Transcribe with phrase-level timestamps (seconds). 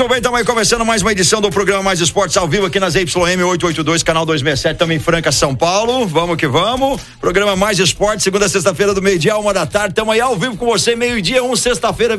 [0.00, 0.16] Muito bem.
[0.16, 3.12] Estamos aí começando mais uma edição do programa Mais Esportes ao vivo aqui nas YM
[3.18, 6.06] 882, canal 267, também Franca, São Paulo.
[6.06, 7.02] Vamos que vamos.
[7.20, 9.92] Programa Mais Esportes, segunda sexta-feira do meio-dia, uma da tarde.
[9.92, 12.16] Estamos aí ao vivo com você, meio-dia, um, sexta-feira,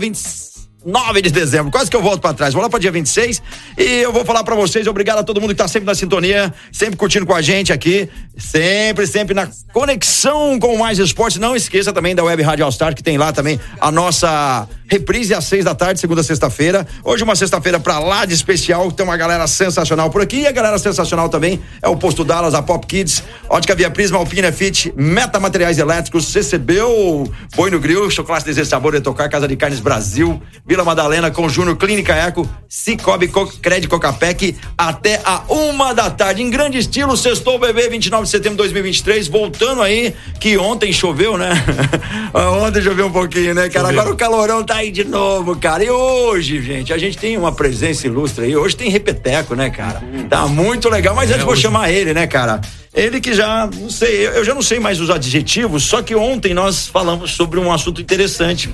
[0.83, 1.71] 29 de dezembro.
[1.71, 2.53] Quase que eu volto para trás.
[2.53, 3.41] Vou lá para dia 26
[3.77, 4.87] e eu vou falar para vocês.
[4.87, 8.09] Obrigado a todo mundo que tá sempre na sintonia, sempre curtindo com a gente aqui.
[8.37, 11.37] Sempre, sempre na conexão com Mais Esportes.
[11.37, 15.33] Não esqueça também da Web Rádio All Star, que tem lá também a nossa reprise
[15.33, 16.85] às seis da tarde, segunda sexta-feira.
[17.03, 20.51] Hoje uma sexta-feira pra lá de especial, tem uma galera sensacional por aqui e a
[20.51, 24.91] galera sensacional também é o Posto Dallas, a Pop Kids, Ótica Via Prisma, Alpina Fit,
[24.97, 30.41] Meta Materiais Elétricos, CCBU, Boi no Grill, Chocolate Desejo Sabor, Etocar, Casa de Carnes Brasil,
[30.71, 36.41] Vila Madalena com Júnior, Clínica Eco, Cicobi, Co Cred Cocapec, até a uma da tarde,
[36.41, 41.37] em grande estilo, sextou bebê, 29 de setembro de 2023, voltando aí, que ontem choveu,
[41.37, 41.51] né?
[42.63, 43.89] ontem choveu um pouquinho, né, cara?
[43.89, 45.83] Agora o calorão tá aí de novo, cara.
[45.83, 48.55] E hoje, gente, a gente tem uma presença ilustre aí.
[48.55, 50.01] Hoje tem repeteco, né, cara?
[50.29, 51.13] Tá muito legal.
[51.13, 52.61] Mas antes vou chamar ele, né, cara?
[52.93, 56.53] Ele que já, não sei, eu já não sei mais os adjetivos, só que ontem
[56.53, 58.69] nós falamos sobre um assunto interessante.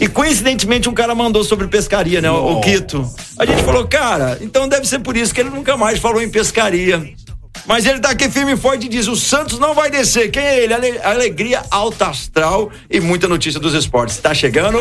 [0.00, 2.30] E coincidentemente um cara mandou sobre pescaria, né?
[2.30, 3.08] O, o Quito.
[3.38, 6.28] A gente falou, cara, então deve ser por isso que ele nunca mais falou em
[6.28, 7.12] pescaria.
[7.66, 10.30] Mas ele tá aqui firme e forte e diz: o Santos não vai descer.
[10.30, 10.74] Quem é ele?
[10.74, 14.18] Ale- Alegria alta astral e muita notícia dos esportes.
[14.18, 14.78] Tá chegando?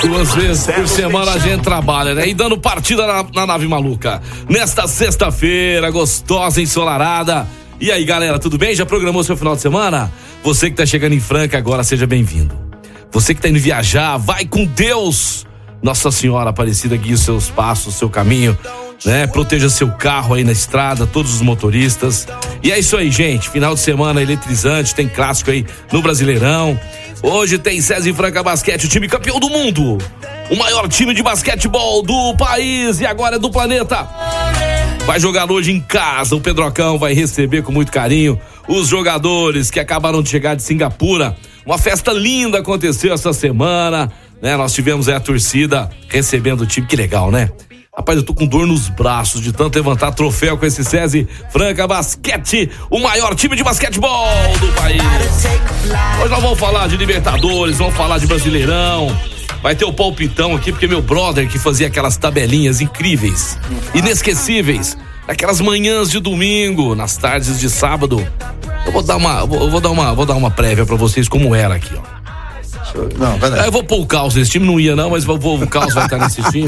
[0.00, 2.26] Duas vezes por semana a gente trabalha, né?
[2.26, 4.20] E dando partida na, na nave maluca.
[4.48, 7.46] Nesta sexta-feira, gostosa, ensolarada.
[7.80, 8.74] E aí, galera, tudo bem?
[8.74, 10.10] Já programou seu final de semana?
[10.42, 12.71] Você que tá chegando em Franca agora, seja bem-vindo.
[13.12, 15.46] Você que tá indo viajar, vai com Deus.
[15.82, 18.56] Nossa Senhora Aparecida guie os seus passos, seu caminho,
[19.04, 19.26] né?
[19.26, 22.26] Proteja seu carro aí na estrada, todos os motoristas.
[22.62, 23.50] E é isso aí, gente.
[23.50, 26.78] Final de semana eletrizante, tem clássico aí no Brasileirão.
[27.22, 29.98] Hoje tem César e Franca Basquete, o time campeão do mundo.
[30.50, 34.08] O maior time de basquetebol do país e agora é do planeta.
[35.04, 36.34] Vai jogar hoje em casa.
[36.34, 41.36] O Pedrocão vai receber com muito carinho os jogadores que acabaram de chegar de Singapura.
[41.64, 44.56] Uma festa linda aconteceu essa semana, né?
[44.56, 46.86] Nós tivemos aí a torcida recebendo o time.
[46.86, 47.50] Que legal, né?
[47.94, 51.86] Rapaz, eu tô com dor nos braços de tanto levantar troféu com esse SESI Franca
[51.86, 54.28] Basquete, o maior time de basquetebol
[54.58, 55.02] do país.
[56.20, 59.14] Hoje nós vamos falar de Libertadores, vamos falar de Brasileirão.
[59.62, 63.58] Vai ter o palpitão aqui, porque meu brother que fazia aquelas tabelinhas incríveis,
[63.94, 64.96] inesquecíveis,
[65.26, 68.26] naquelas manhãs de domingo, nas tardes de sábado.
[68.84, 71.54] Eu vou dar uma, vou, vou dar uma, vou dar uma prévia pra vocês como
[71.54, 72.11] era aqui, ó.
[73.18, 73.64] Não, peraí.
[73.66, 75.94] Eu vou pôr o Caos nesse time, não ia não, mas vou, vou- o Caos
[75.94, 76.66] vai estar nesse time.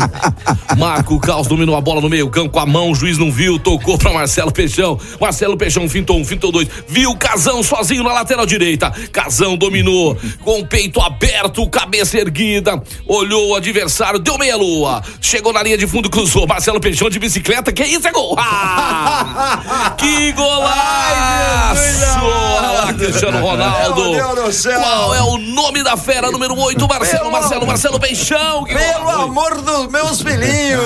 [0.76, 3.30] Marco, o Caos dominou a bola no meio campo com a mão, o juiz não
[3.30, 4.98] viu, tocou pra Marcelo Peixão.
[5.20, 8.90] Marcelo Peixão fintou um, fintou dois, viu Casão sozinho na lateral direita.
[9.12, 15.52] Casão dominou com o peito aberto, cabeça erguida, olhou o adversário, deu meia lua, chegou
[15.52, 16.46] na linha de fundo, cruzou.
[16.46, 18.36] Marcelo Peixão de bicicleta, que isso é gol!
[18.38, 19.94] Ah!
[19.98, 22.24] que golaço!
[22.24, 24.10] Olha lá, Cristiano Ronaldo.
[24.12, 24.80] Meu Deus do céu.
[24.80, 26.86] Qual é o nome da fera número 8?
[26.88, 28.64] Marcelo, Marcelo, Marcelo Peixão.
[28.64, 30.84] Que Pelo amor dos meus filhinhos!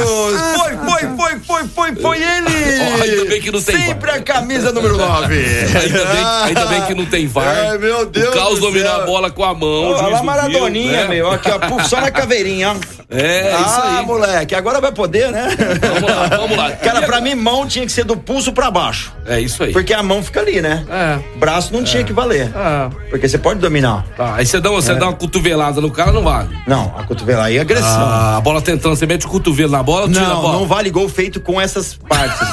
[0.56, 3.02] Foi, foi, foi, foi, foi, foi ele!
[3.02, 5.34] Ainda bem que não tem Sempre a camisa número 9.
[5.36, 7.46] Ainda bem, ainda bem que não tem VAR.
[7.46, 9.02] Ai, meu Deus O Caos do dominou céu.
[9.02, 9.92] a bola com a mão.
[9.92, 11.08] Olha lá, Maradoninha, né?
[11.08, 11.30] meu.
[11.30, 12.76] Aqui, ó, puf, só na caveirinha, ó.
[13.10, 14.06] É, ah, isso aí.
[14.06, 15.48] moleque, agora vai poder, né?
[15.94, 16.70] Vamos lá, vamos lá.
[16.72, 19.12] Cara, pra mim, mão tinha que ser do pulso pra baixo.
[19.26, 19.72] É isso aí.
[19.72, 20.84] Porque a mão fica ali, né?
[20.90, 21.18] É.
[21.38, 22.50] Braço não tinha que valer.
[22.54, 24.04] Ah, Porque você pode dominar.
[24.16, 24.34] tá.
[24.36, 26.56] Aí você dá, uma- você dá uma cotovelada no cara, não vale.
[26.66, 27.88] Não, a cotovela aí é agressão.
[27.88, 30.52] Ah, a bola tentando, você mete o cotovelo na bola, tira a Não, bola.
[30.58, 32.48] não vale gol feito com essas partes.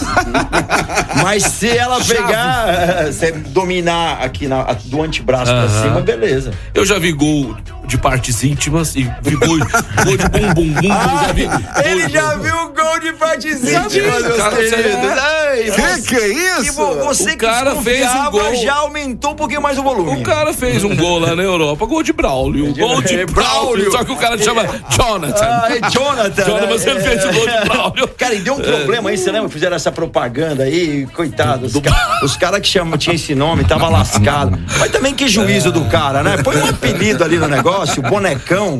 [1.23, 5.81] Mas se ela pegar, eh, você dominar aqui na, a- do antebraço pra Aham.
[5.83, 6.51] cima, beleza.
[6.73, 10.87] Eu já vi gol de partes íntimas e vi gol, gol de bum, bum, bum,
[11.25, 11.49] já vi.
[11.89, 15.19] Ele já viu o gol de cara, queridos.
[15.19, 15.63] Ai,
[15.97, 16.27] Que que é
[16.61, 16.73] isso?
[16.73, 18.55] vo- você O cara que fez um desconfiava, gol.
[18.55, 20.21] já aumentou um pouquinho mais o volume.
[20.21, 22.73] O cara fez um gol lá na Europa, gol de Braulio.
[22.75, 23.91] Gol de É, Braulio.
[23.91, 25.45] Só que o cara chama Jonathan.
[25.45, 26.43] Ah, é Jonathan.
[26.45, 26.67] Jonathan, né?
[26.67, 26.99] você É.
[26.99, 28.07] fez o gol de Braulio.
[28.17, 29.49] Cara, e deu um problema aí, você lembra?
[29.49, 31.65] Fizeram essa propaganda aí, coitado.
[31.65, 34.57] Os, ca- os caras que chamam, tinha esse nome, tava lascado.
[34.79, 36.37] Mas também que juízo do cara, né?
[36.43, 38.79] Põe um apelido ali no negócio, bonecão,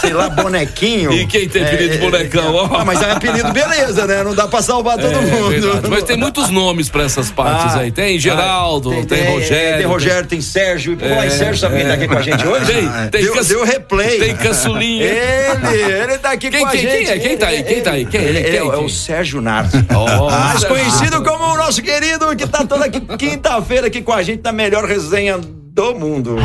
[0.00, 1.12] sei lá, bonequinho.
[1.12, 2.76] E quem tem apelido de bonecão, ó?
[2.80, 4.22] Ah, mas é apelido, beleza, né?
[4.22, 5.48] Não dá pra salvar todo É, mundo.
[5.50, 5.88] verdade.
[5.88, 7.90] Mas tem muitos nomes pra essas partes Ah, aí.
[7.92, 9.78] Tem Geraldo, ah, tem, Rogério.
[9.78, 10.92] Tem Rogério, tem Sérgio.
[10.92, 12.66] E por lá em É, Sérgio, quem tá aqui com a gente hoje?
[12.72, 14.18] Tem, tem deu, Caçu- deu replay.
[14.18, 15.04] Tem Caçulinha.
[15.04, 16.92] Ele, ele tá aqui Quem- com a quem- gente.
[17.04, 17.18] quem é?
[17.18, 17.62] Quem tá aí?
[17.62, 18.04] Quem tá aí?
[18.06, 18.20] Quem?
[18.22, 18.58] Ele, ele Quem?
[18.58, 19.84] é, o- é o Sérgio Nardi.
[19.94, 20.68] Ó, Mais Sérgio.
[20.68, 24.84] conhecido como o nosso querido, que tá toda quinta-feira aqui com a gente na melhor
[24.84, 26.36] resenha do mundo.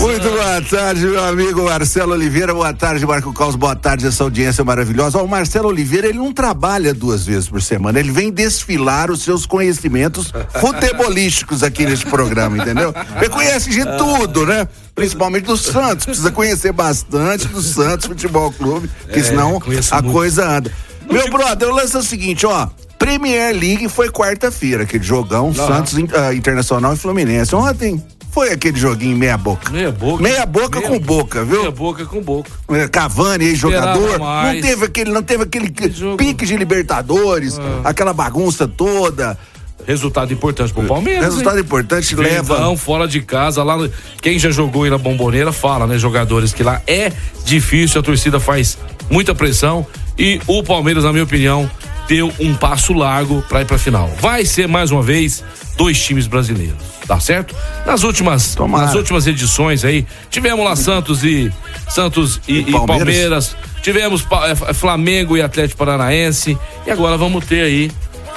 [0.00, 2.52] Muito boa tarde, meu amigo Marcelo Oliveira.
[2.52, 3.54] Boa tarde, Marco Caos.
[3.54, 5.18] Boa tarde, essa audiência maravilhosa.
[5.18, 8.00] Ó, o Marcelo Oliveira, ele não trabalha duas vezes por semana.
[8.00, 12.94] Ele vem desfilar os seus conhecimentos futebolísticos aqui neste programa, entendeu?
[13.16, 14.66] Ele conhece de tudo, né?
[14.94, 16.06] Principalmente do Santos.
[16.06, 20.14] Precisa conhecer bastante do Santos Futebol Clube, porque senão conheço a muito.
[20.14, 20.72] coisa anda.
[21.10, 22.68] Meu brother, o lance é o seguinte, ó.
[22.98, 27.54] Premier League foi quarta-feira, aquele jogão, Santos ah, Internacional e Fluminense.
[27.54, 29.70] Ontem foi aquele joguinho meia boca.
[29.70, 30.22] Meia boca.
[30.22, 31.58] Meia boca Meia com boca, viu?
[31.60, 32.50] Meia boca com boca.
[32.70, 35.70] É, Cavani, ex-jogador, não teve aquele, não teve aquele
[36.16, 37.82] pique de Libertadores, Ah.
[37.84, 39.38] aquela bagunça toda.
[39.86, 41.24] Resultado importante pro Palmeiras.
[41.24, 41.64] Resultado hein?
[41.64, 42.76] importante leva.
[42.76, 43.76] Fora de casa, lá.
[44.22, 45.98] Quem já jogou aí na bomboneira fala, né?
[45.98, 47.12] Jogadores que lá é
[47.44, 48.78] difícil, a torcida faz
[49.10, 49.86] muita pressão
[50.18, 51.68] e o Palmeiras, na minha opinião,
[52.08, 54.08] deu um passo largo pra ir pra final.
[54.20, 55.42] Vai ser mais uma vez
[55.76, 56.76] dois times brasileiros,
[57.06, 57.54] tá certo?
[57.86, 58.86] Nas últimas, Tomara.
[58.86, 61.52] nas últimas edições aí, tivemos lá Santos e
[61.88, 62.86] Santos e, e Palmeiras.
[63.04, 67.90] Palmeiras, tivemos Pa- eh, Flamengo e Atlético Paranaense e agora vamos ter aí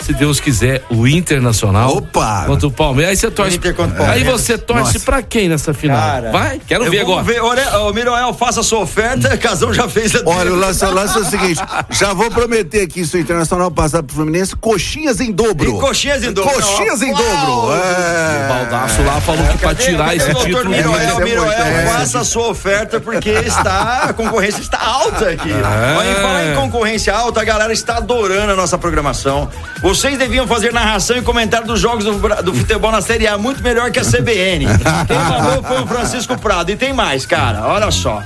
[0.04, 1.98] se Deus quiser, o Internacional.
[1.98, 2.44] Opa!
[2.46, 3.12] Contra o Palmeiras.
[3.12, 3.58] Aí você torce.
[3.58, 5.06] Inter contra o Aí você torce Nossa.
[5.06, 5.98] pra quem nessa final?
[5.98, 6.62] Cara, Vai?
[6.68, 7.24] Quero ver agora.
[7.24, 10.84] Ver, olha, ô, Miroel, faça a sua oferta, Casão já fez a Olha, o lance,
[10.86, 14.56] o lance é o seguinte: já vou prometer aqui, se o Internacional passar pro Fluminense,
[14.56, 15.78] coxinhas em dobro.
[15.78, 16.54] E coxinhas em dobro.
[16.54, 17.68] Coxinhas em dobro.
[17.68, 18.48] O É.
[18.48, 20.70] Baldaço lá falou que pra tirar esse título.
[20.70, 21.88] Miroel, Miroel, é é.
[21.88, 25.50] faça a sua oferta porque está a concorrência está alta aqui.
[25.52, 26.22] É.
[26.22, 29.50] Falar em concorrência alta, a galera está adorando a nossa programação.
[29.86, 33.62] Vocês deviam fazer narração e comentário dos jogos do, do futebol na Série A muito
[33.62, 34.66] melhor que a CBN.
[35.06, 37.68] Quem mandou foi o Francisco Prado e tem mais, cara.
[37.68, 38.24] Olha só.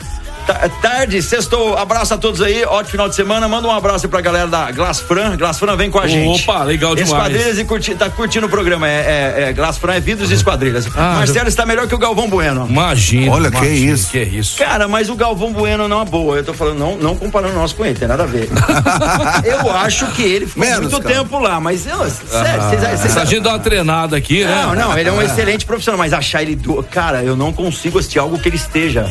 [0.49, 4.09] Ta- Tarde, sextou, abraço a todos aí, ótimo final de semana, manda um abraço aí
[4.09, 6.41] pra galera da Glass Fran, Glass Fran vem com a gente.
[6.41, 7.11] Opa, legal demais.
[7.11, 10.33] Esquadrilhas e curti, tá curtindo o programa, é, é, é Glass Fran é vidros e
[10.33, 10.87] esquadrilhas.
[10.95, 12.65] Ah, Marcelo está melhor que o Galvão Bueno.
[12.67, 13.31] Imagina.
[13.31, 14.11] Olha, que imagina, isso.
[14.11, 14.57] Que é isso.
[14.57, 16.37] Cara, mas o Galvão Bueno não é boa.
[16.37, 18.49] Eu tô falando, não, não comparando nós com ele, tem nada a ver.
[19.45, 21.15] eu acho que ele ficou Menos, muito cara.
[21.15, 24.63] tempo lá, mas eu, sério, vocês- vocês- a gente dá uma treinada aqui, né?
[24.65, 26.81] Não, não, ele é um excelente profissional, mas achar ele do.
[26.83, 29.09] Cara, eu não consigo assistir algo que ele esteja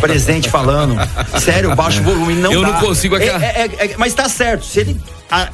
[0.00, 0.71] presente falando.
[1.40, 2.68] Sério, baixo volume, não Eu dá.
[2.72, 5.48] não consigo É, aquela- é- é- é- mas tá certo, se ele a-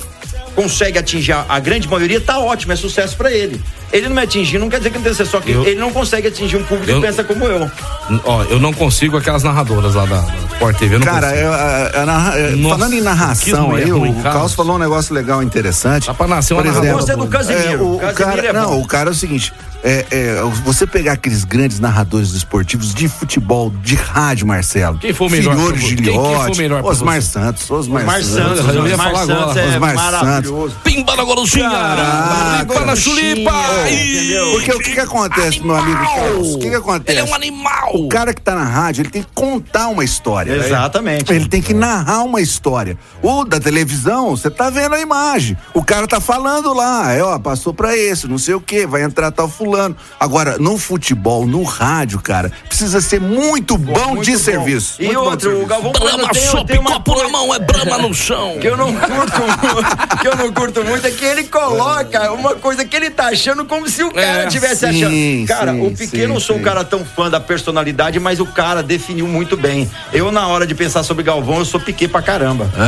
[0.55, 3.61] consegue atingir a, a grande maioria, tá ótimo, é sucesso pra ele.
[3.93, 5.91] Ele não me atingir, não quer dizer que não tem só que Eu- ele não
[5.93, 7.71] consegue atingir um público Eu- que pensa como eu.
[8.25, 10.95] Ó, eu não consigo aquelas narradoras lá da, da Sport TV.
[10.97, 14.55] Eu não Cara, eu, a- a narra- é, Nossa, falando em narração aí, o Carlos.
[14.55, 16.07] Falou um negócio legal, interessante.
[16.07, 17.63] Dá pra nascer uma narradora Você é do Casimiro.
[17.73, 19.53] É, o, o Casimiro cara, é não, o cara é o seguinte:
[19.85, 24.99] é, é, você pegar aqueles grandes narradores esportivos de futebol, de rádio, Marcelo.
[24.99, 25.73] Quem foi o melhor pra você?
[25.73, 27.23] Quem- quem Giliotti, foi o melhor pra Osmar?
[27.23, 29.61] Santos, Osmar, Osmar Santos, eu ia Osmar falar Santos agora.
[29.61, 30.77] é Osmar maravilhoso.
[30.85, 31.25] Pimba na!
[31.25, 33.53] Caraca, Pimba na chulipa!
[33.87, 34.51] Entendeu?
[34.53, 36.55] Porque o que que acontece, meu amigo Carlos?
[36.55, 37.19] O que que acontece?
[37.19, 37.91] Ele é um animal!
[37.95, 40.53] O cara que tá na rádio, ele tem que contar uma história.
[40.53, 41.33] Exatamente.
[41.33, 42.97] Ele tem que narrar uma história.
[43.23, 45.57] O da televisão, você tá vendo a imagem.
[45.75, 49.03] O cara tá falando lá, é, ó, passou pra esse, não sei o que, vai
[49.03, 49.97] entrar tal fulano.
[50.19, 54.39] Agora, no futebol, no rádio, cara, precisa ser muito bom Muito de bom.
[54.39, 55.01] serviço.
[55.01, 55.67] E Muito bom outro, o.
[55.67, 56.29] Galvão Brama
[56.67, 58.57] tem, uma copo coisa na mão, é brama no chão.
[58.61, 62.55] que eu não curto muito, que eu não curto muito é que ele coloca uma
[62.55, 65.05] coisa que ele tá achando como se o cara É, tivesse sim,
[65.45, 65.47] achando.
[65.47, 68.47] Cara, sim, o Piquet sim, não sou um cara tão fã da personalidade, mas o
[68.47, 69.89] cara definiu muito bem.
[70.13, 72.69] Eu na hora de pensar sobre Galvão, eu sou Piquet pra caramba.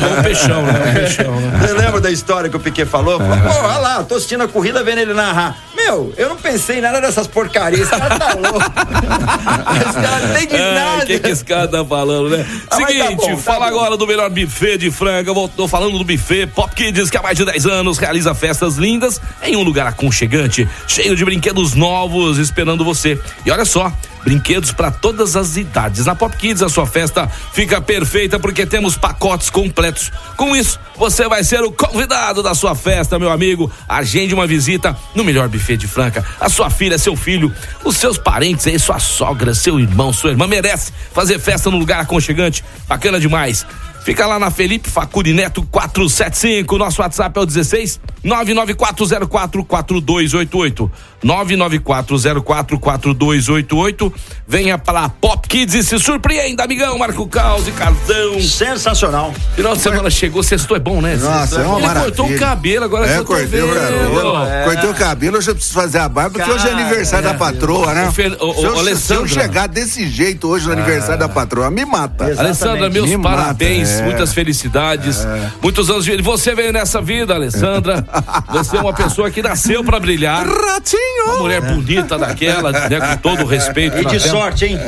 [0.00, 0.72] É um peixão, né?
[0.72, 1.58] É um peixão, né?
[1.60, 3.18] Você lembra da história que o Piquet falou?
[3.18, 5.56] Falou, Pô, olha lá, tô assistindo a corrida, vendo ele narrar.
[5.76, 7.82] Meu, eu não pensei em nada dessas porcarias.
[7.82, 8.58] Esse cara tá louco.
[8.58, 11.02] Esse cara não entende É, nada.
[11.04, 12.46] O que, que esse cara tá falando, né?
[12.70, 13.76] Ah, tá Seguinte, bom, tá fala bom.
[13.76, 15.30] agora do melhor buffet de franga.
[15.30, 18.34] Eu vou- tô falando do buffet Pop Kids, que há mais de 10 anos realiza
[18.34, 23.18] festas lindas em um lugar aconchegante, cheio de brinquedos novos esperando você.
[23.44, 23.92] E olha só,
[24.24, 26.06] brinquedos para todas as idades.
[26.06, 30.10] Na Pop Kids a sua festa fica perfeita porque temos pacotes completos.
[30.36, 33.70] Com isso, você vai ser o convidado da sua festa, meu amigo.
[33.88, 36.24] Agende uma visita no melhor buffet de Franca.
[36.40, 37.52] A sua filha, seu filho,
[37.84, 42.00] os seus parentes aí, sua sogra, seu irmão, sua irmã merece fazer festa num lugar
[42.00, 42.64] aconchegante.
[42.88, 43.66] Bacana demais.
[44.04, 46.78] Fica lá na Felipe Facuri Neto 475.
[46.78, 50.90] Nosso WhatsApp é o 16 99404 4288.
[51.22, 54.12] 99404 4288.
[54.48, 56.98] Venha para Pop Kids e se surpreenda, amigão.
[56.98, 58.40] Marco Caos e Cartão.
[58.40, 59.32] Sensacional.
[59.54, 61.16] Final de semana chegou, sextou é bom, né?
[61.16, 62.14] Nossa, é uma Ele maravilha.
[62.16, 64.64] cortou o cabelo, agora É, tô cortei o cabelo.
[64.64, 67.34] Cortei o cabelo, hoje eu preciso fazer a barba, porque hoje é Cara, aniversário da
[67.34, 68.08] patroa, né?
[68.08, 71.28] O Fer- o- o- se, eu, se eu chegar desse jeito hoje no aniversário da
[71.28, 72.24] patroa, me mata.
[72.38, 73.54] Alessandra, meus Me mata,
[73.90, 74.02] parabéns, é.
[74.04, 75.26] muitas felicidades,
[75.62, 76.22] muitos anos de vida.
[76.22, 78.04] Você veio nessa vida, Alessandra.
[78.50, 80.46] Você é uma pessoa que nasceu pra brilhar.
[80.46, 81.38] Uma Ratinho!
[81.38, 83.98] mulher bonita daquela, né, com todo o respeito.
[83.98, 84.78] E de sorte, hein?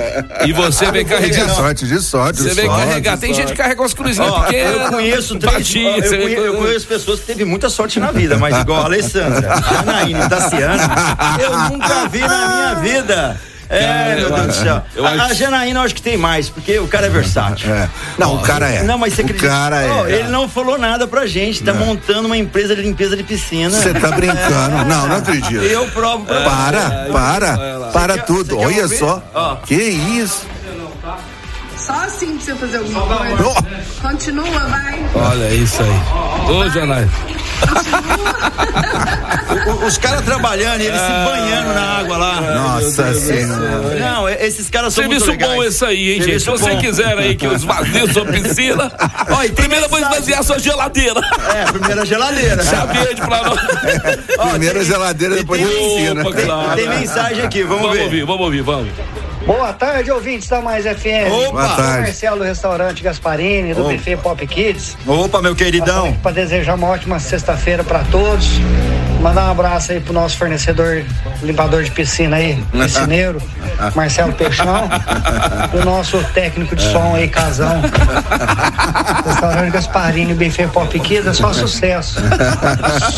[0.46, 1.48] E você vem De carregar.
[1.50, 2.42] sorte, de sorte.
[2.42, 3.14] Você de vem sorte, carregar.
[3.14, 4.74] de Tem gente que carrega umas cruzinhas Ó, pequenas.
[4.74, 5.74] eu conheço três.
[5.74, 8.84] eu, conheço, eu com- conheço pessoas que teve muita sorte na vida, mas igual a
[8.86, 10.90] Alessandra, Janaína e Tassiana,
[11.42, 13.40] eu nunca vi na minha vida.
[13.68, 14.82] É, meu eu Deus do céu.
[14.94, 17.72] eu A, a acho- Janaína eu acho que tem mais, porque o cara é versátil.
[17.72, 17.88] É.
[18.18, 18.82] Não, o cara é.
[18.82, 19.48] Não, mas você o acredita?
[19.48, 19.90] cara é.
[19.90, 23.70] Ó, ele não falou nada pra gente, tá montando uma empresa de limpeza de piscina.
[23.70, 24.82] Você tá brincando.
[24.84, 25.62] Não, não acredito.
[25.62, 28.58] Eu provo pra Para, para, para quer- tudo.
[28.58, 29.22] Olha só.
[29.64, 30.46] Que isso?
[31.86, 33.44] Só assim pra você fazer alguma coisa.
[33.48, 35.04] Oh, Continua, vai.
[35.14, 36.50] Olha isso aí.
[36.54, 37.08] Ô, Janai.
[39.86, 42.40] Os caras trabalhando e eles se banhando na água lá.
[42.40, 43.96] nossa senhora.
[43.98, 45.56] Não, esses caras são Serviço muito legais.
[45.56, 46.38] bom esse aí, hein, gente?
[46.40, 46.80] Se Serviço você bom.
[46.80, 48.90] quiser aí que os vazios sua piscina,
[49.30, 51.20] Ó, e primeiro eu vou esvaziar sua geladeira.
[51.54, 52.62] É, primeira geladeira.
[52.62, 53.58] Já verde pra nós.
[54.38, 56.22] Ó, Primeiro a tem- geladeira, depois a tem- piscina.
[56.22, 56.76] Opa, claro.
[56.76, 58.04] Tem mensagem aqui, vamos, Vamos ver.
[58.04, 58.88] ouvir, vamos ouvir, vamos.
[59.46, 61.30] Boa tarde, ouvintes da Mais FM.
[61.30, 61.50] Opa!
[61.50, 62.00] Boa tarde.
[62.02, 63.92] Marcelo do Restaurante Gasparini, do Opa.
[63.92, 64.96] Buffet Pop Kids.
[65.06, 66.12] Opa, meu queridão.
[66.22, 68.48] Para desejar uma ótima sexta-feira para todos.
[69.20, 71.04] Mandar um abraço aí pro nosso fornecedor,
[71.42, 73.40] limpador de piscina aí, piscineiro,
[73.94, 74.88] Marcelo Peixão.
[75.72, 77.80] o nosso técnico de som aí, Casão.
[79.24, 82.20] Restaurante Gasparini, Buffet Pop Kids, é só sucesso.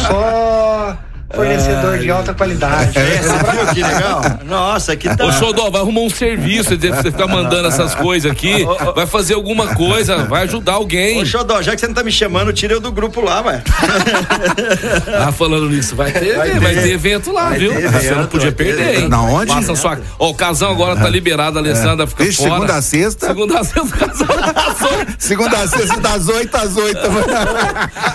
[0.07, 0.97] Só
[1.35, 2.99] fornecedor de alta qualidade.
[2.99, 4.23] É, você viu que legal?
[4.45, 5.25] Nossa, aqui tá.
[5.27, 8.65] Ô, Xodó, vai arrumar um serviço, você ficar mandando essas coisas aqui,
[8.95, 11.21] vai fazer alguma coisa, vai ajudar alguém.
[11.23, 13.63] Ô, Xodó, já que você não tá me chamando, tira eu do grupo lá, ué.
[15.27, 16.83] Ah, falando nisso, vai ter, Vai vai ter.
[16.83, 17.73] ter, evento lá, Vai viu?
[17.75, 18.95] ter Você não evento, podia vai ter perder, hein?
[18.97, 19.09] evento.
[19.09, 19.53] Na onde?
[19.53, 19.99] Passa sua...
[20.19, 22.53] Ó, o casão agora tá liberado, a Alessandra fica Vixe, fora.
[22.55, 23.27] segunda a sexta?
[23.27, 24.91] Segunda a sexta, o casão passou.
[25.19, 26.99] Segunda a sexta, das 8 às 8.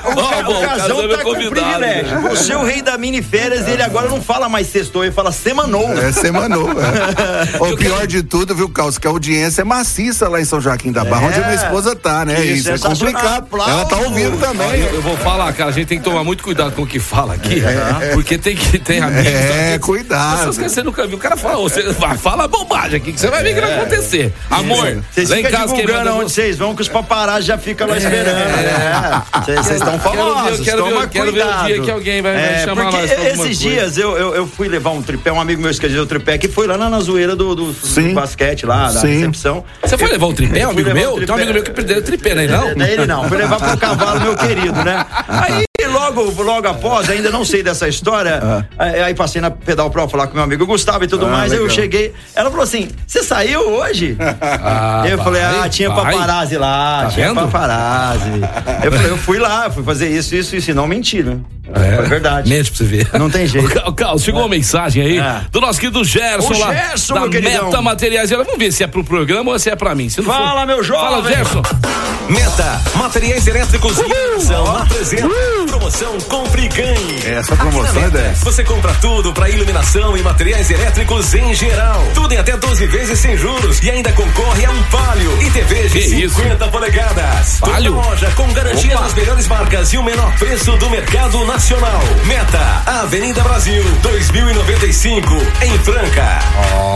[0.05, 1.55] Ó, bom, o o Casão casão é meu tá convidado.
[1.79, 2.31] privilégio.
[2.31, 5.91] O seu rei da mini férias, ele agora não fala mais sextou, ele fala semanou.
[5.97, 6.69] É, semanou.
[6.71, 7.39] É.
[7.69, 10.91] O pior de tudo, viu, Carlos, que a audiência é maciça lá em São Joaquim
[10.91, 11.27] da Barra, É.
[11.27, 12.35] onde a minha esposa tá, né?
[12.35, 13.37] Que Isso é complicado.
[13.39, 13.73] Aplausos.
[13.73, 14.79] Ela tá ouvindo também.
[14.81, 16.99] eu, eu vou falar, cara, a gente tem que tomar muito cuidado com o que
[16.99, 17.61] fala aqui,
[18.13, 19.25] porque tem que ter amigos.
[19.27, 19.79] É, sabe?
[19.79, 20.37] cuidado.
[20.37, 21.17] Pessoas que você nunca viu.
[21.17, 23.77] O cara fala, você vai, fala bobagem aqui, que você vai ver o que vai
[23.79, 24.33] acontecer.
[24.49, 27.97] Amor, Vocês lá em casa divulgando onde vocês vão, que os paparazzi já ficam lá
[27.97, 28.29] esperando.
[28.29, 29.19] É.
[29.45, 32.65] Vocês vocês estão famosos, quero ver- quero ver o dia que alguém vai- vai É,
[32.65, 33.53] chamar porque pra esses coisa.
[33.59, 36.47] dias eu, eu, eu fui levar um tripé, um amigo meu esqueceu o tripé, que
[36.47, 39.15] foi lá na, na zoeira do, do, do basquete lá, da Sim.
[39.19, 39.63] recepção.
[39.83, 41.13] Você foi levar um tripé, um amigo meu?
[41.13, 41.33] um Tem um tripé.
[41.33, 42.47] amigo meu que perdeu o tripé, né?
[42.47, 42.75] Não?
[42.75, 45.05] Não é ele não, fui levar pro cavalo, meu querido, né?
[45.27, 45.68] Aí
[45.99, 50.27] logo, logo após, ainda não sei dessa história, aí, aí passei na Pedal Pro falar
[50.27, 51.75] com meu amigo Gustavo e tudo Ah, mais, aí eu legal.
[51.75, 54.17] cheguei, ela falou assim, você saiu hoje?
[54.61, 56.13] Ah, eu falei, vai, ah, tinha vai.
[56.13, 57.41] paparazzi lá, Tá tinha vendo?
[57.41, 58.31] paparazzi.
[58.83, 61.43] Eu falei, eu fui lá, fui fazer isso, isso, isso, e não mentiram.
[61.71, 62.49] Foi verdade.
[62.49, 63.09] Mente pra você ver.
[63.19, 63.77] Não tem jeito.
[63.87, 65.41] Ô, Carlos, chegou uma mensagem aí É.
[65.51, 66.73] do nosso querido Gerson O lá.
[66.73, 67.27] Gerson, da.
[67.27, 68.31] Meta Materiais.
[68.31, 70.09] Vamos ver se é pro programa ou se é pra mim.
[70.09, 70.65] Se não Fala, for...
[70.67, 71.21] meu jovem.
[71.21, 71.61] Fala, Gerson.
[72.27, 75.27] Meta, materiais elétricos e iluminação apresenta
[75.89, 77.19] promoção Compre e Ganhe.
[77.25, 78.45] Essa promoção é Meta, dessa.
[78.45, 82.07] Você compra tudo para iluminação e materiais elétricos em geral.
[82.13, 85.87] Tudo em até 12 vezes sem juros e ainda concorre a um palio e TV
[85.87, 86.35] de Que isso?
[86.35, 87.59] 50 polegadas.
[87.59, 87.95] Palio?
[87.95, 89.01] Toda loja com garantia Opa.
[89.03, 92.01] das melhores marcas e o menor preço do mercado nacional.
[92.25, 95.27] Meta, Avenida Brasil, 2095,
[95.63, 96.39] em Franca.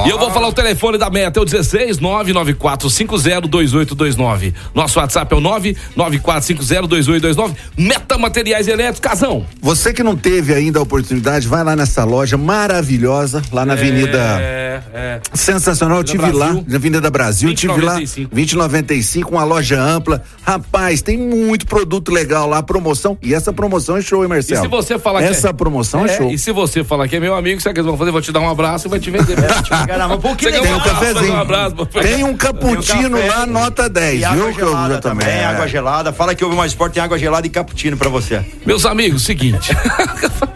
[0.05, 4.53] E eu vou falar o telefone da Meta, é o 16 994502829.
[4.75, 7.55] Nosso WhatsApp é o 994502829.
[7.77, 9.45] Meta Materiais Elétricos, casão.
[9.61, 14.17] Você que não teve ainda a oportunidade, vai lá nessa loja maravilhosa, lá na Avenida.
[14.41, 15.19] É, é.
[15.33, 18.33] Sensacional, eu tive lá, na Avenida Brasil, eu tive lá 2095.
[18.35, 20.21] 2095, uma loja ampla.
[20.43, 23.17] Rapaz, tem muito produto legal lá, promoção.
[23.21, 24.61] E essa promoção é show, hein, E Marcelo?
[24.61, 26.31] se você falar que Essa é- promoção é, É, show.
[26.31, 28.11] E se você falar que é meu amigo, sabe o que eles vão fazer?
[28.11, 29.35] Vou te dar um abraço e vai te vender.
[30.21, 30.63] Pô, que Você quer legal.
[30.63, 31.33] Tem um abraço, cafezinho.
[31.33, 31.75] um abraço.
[32.01, 34.55] Tem um cappuccino lá, nota 10, E água viu?
[34.55, 35.45] Que eu gelada também, É.
[35.45, 36.11] água gelada.
[36.13, 38.43] Fala que houve mais esporte, tem água gelada e cappuccino pra você.
[38.73, 39.69] Meus amigos, seguinte.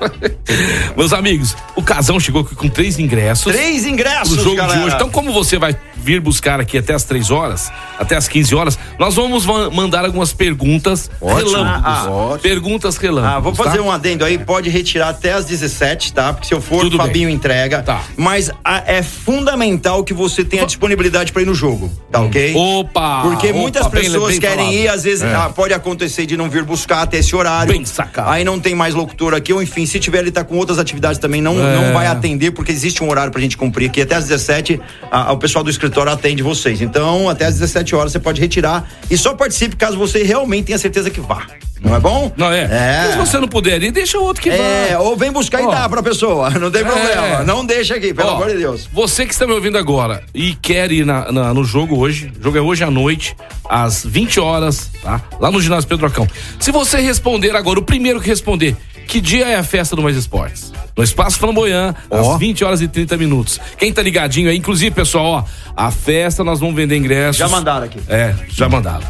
[0.97, 3.53] Meus amigos, o Casão chegou aqui com três ingressos.
[3.53, 4.79] Três ingressos, pro jogo galera.
[4.79, 4.95] de hoje.
[4.95, 8.79] Então, como você vai vir buscar aqui até as três horas, até as 15 horas,
[8.97, 11.83] nós vamos ma- mandar algumas perguntas Ótimo, relâmpagos.
[11.85, 12.39] ah, ótimo.
[12.39, 13.35] Perguntas relâmpagos.
[13.35, 13.63] Ah, vou tá?
[13.65, 16.31] fazer um adendo aí, pode retirar até as 17, tá?
[16.31, 17.35] Porque se eu for, Tudo o Fabinho bem.
[17.35, 17.83] entrega.
[17.83, 18.01] Tá.
[18.15, 22.53] Mas ah, é fundamental que você tenha disponibilidade pra ir no jogo, tá ok?
[22.55, 23.23] Opa!
[23.23, 24.73] Porque opa, muitas bem- pessoas bem querem falado.
[24.73, 24.77] É.
[24.83, 27.73] ir, às vezes ah, pode acontecer de não vir buscar até esse horário.
[27.73, 28.29] Bem sacado.
[28.29, 31.19] Aí não tem mais locutor aqui, ou enfim, se tiver ele tá com outras atividades
[31.19, 31.75] também, não, É.
[31.75, 34.01] não vai atender, porque existe um horário pra gente cumprir aqui.
[34.01, 34.79] Até às 17,
[35.11, 36.81] a- o pessoal do escritório atende vocês.
[36.81, 40.77] Então, até às 17 horas você pode retirar e só participe caso você realmente tenha
[40.77, 41.45] certeza que vá.
[41.79, 42.31] Não é bom?
[42.35, 42.61] Não é?
[42.63, 43.11] É.
[43.11, 44.95] Se você não puder ir, deixa o outro que É, vai.
[44.97, 45.69] ou vem buscar Ó.
[45.69, 46.83] e dá pra pessoa, não tem É.
[46.83, 47.43] problema.
[47.43, 48.89] Não deixa aqui, pelo Ó, amor de Deus.
[48.91, 52.43] Você que está me ouvindo agora e quer ir na- na- no jogo hoje, o
[52.43, 53.35] jogo é hoje à noite,
[53.69, 55.21] às 20 horas, tá?
[55.39, 56.27] Lá no ginásio Pedro Acão.
[56.59, 58.75] Se você responder agora, o primeiro que responder,
[59.07, 60.73] que dia é a festa do Mais Esportes?
[60.97, 62.33] No Espaço Flamboyant, Ó.
[62.33, 63.59] às 20 horas e 30 minutos.
[63.77, 65.43] Quem tá ligadinho aí, inclusive, pessoal, ó,
[65.75, 67.37] a festa nós vamos vender ingressos.
[67.37, 67.99] Já mandaram aqui.
[68.09, 69.05] É, já mandaram.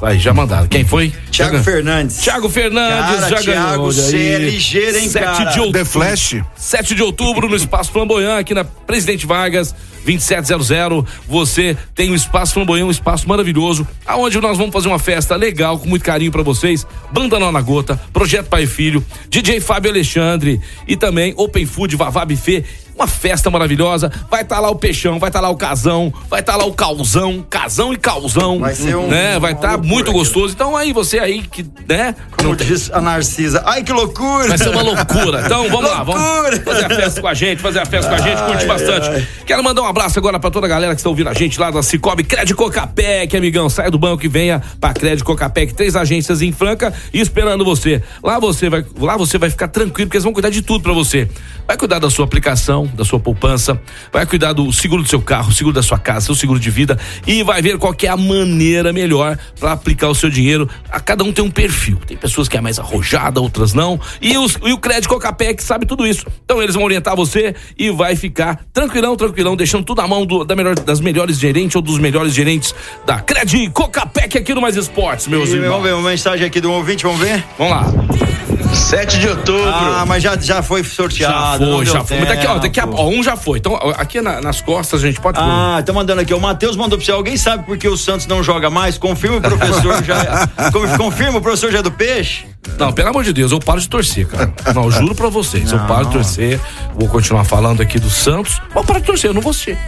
[0.00, 0.68] Aí, já mandaram.
[0.68, 1.12] Quem foi?
[1.32, 2.16] Thiago Já- Fernandes.
[2.18, 3.92] Thiago Fernandes Cara, já Thiago, ganhou.
[3.92, 5.50] você é ligeiro, hein, 7 cara?
[5.50, 5.72] de outubro.
[5.80, 6.36] The Flash.
[6.56, 11.04] 7 de outubro no Espaço Flamboyant, aqui na Presidente Vargas, 2700.
[11.28, 15.76] Você tem um Espaço Flamboyant, um espaço maravilhoso, aonde nós vamos fazer uma festa legal,
[15.78, 16.86] com muito carinho pra vocês.
[17.12, 21.94] Banda Nó na Gota, Projeto Pai e Filho, DJ Fábio Alexandre e também Open Food
[21.94, 22.64] Vavá Buffet.
[22.98, 24.10] Uma festa maravilhosa.
[24.28, 27.46] Vai estar lá o Peixão, vai estar lá o Casão, vai estar lá o Causão,
[27.48, 28.58] Casão e Causão.
[28.58, 29.38] Vai ser um- né?
[29.38, 30.52] Vai estar loucura muito gostoso.
[30.52, 32.14] Então aí você aí que, né?
[32.36, 33.62] Como diz a Narcisa.
[33.64, 34.48] Ai, que loucura!
[34.48, 35.42] Vai ser uma loucura.
[35.44, 38.26] Então vamos lá, vamos fazer a festa com a gente, fazer a festa com a
[38.26, 39.28] gente, curte bastante.
[39.46, 41.70] Quero mandar um abraço agora pra toda a galera que está ouvindo a gente lá
[41.70, 43.68] da Cicobi Crédito Cocapec, amigão.
[43.70, 48.02] Saia do banco e venha pra Crédito Cocapec, três agências em Franca e esperando você.
[48.24, 50.92] Lá você vai, lá você vai ficar tranquilo porque eles vão cuidar de tudo pra
[50.92, 51.28] você.
[51.66, 53.80] Vai cuidar da sua aplicação, da sua poupança,
[54.12, 56.98] vai cuidar do seguro do seu carro, seguro da sua casa, seu seguro de vida
[57.26, 60.68] e vai ver qual que é a maneira melhor pra aplicar o seu dinheiro.
[60.90, 61.98] A cada um tem um perfil.
[62.06, 64.00] Tem pessoas que é mais arrojada, outras não.
[64.20, 66.26] E, os, e o Crédito Cocapec sabe tudo isso.
[66.44, 70.44] Então eles vão orientar você e vai ficar tranquilão, tranquilão, deixando tudo na mão do-
[70.44, 72.74] da melhor, das melhores gerentes ou dos melhores gerentes
[73.06, 75.68] da Crédito Cocapec aqui no Mais Esportes, meus E irmãos.
[75.70, 77.44] vamos ver uma mensagem aqui do ouvinte, vamos ver?
[77.58, 78.57] Vamos lá.
[78.74, 79.64] 7 de outubro.
[79.68, 81.64] Ah, mas já, já foi Já sorteado.
[81.66, 82.18] não foi, já foi.
[82.20, 83.58] Mas daqui, ó, daqui a ó, um já foi.
[83.58, 85.38] Então, aqui na- nas costas a gente pode.
[85.40, 86.32] Ah, tá mandando aqui.
[86.34, 87.12] O Matheus mandou pra você.
[87.12, 88.96] Alguém sabe por que o Santos não joga mais?
[88.98, 90.46] Confirma o professor já.
[90.72, 92.46] con- Confirma o professor já é do peixe?
[92.78, 94.52] Não, pelo amor de Deus, eu paro de torcer, cara.
[94.74, 95.72] Não, eu juro pra vocês.
[95.72, 96.60] Eu paro de torcer.
[96.94, 98.60] Vou continuar falando aqui do Santos.
[98.72, 99.78] Vou parar de torcer, eu não vou ser.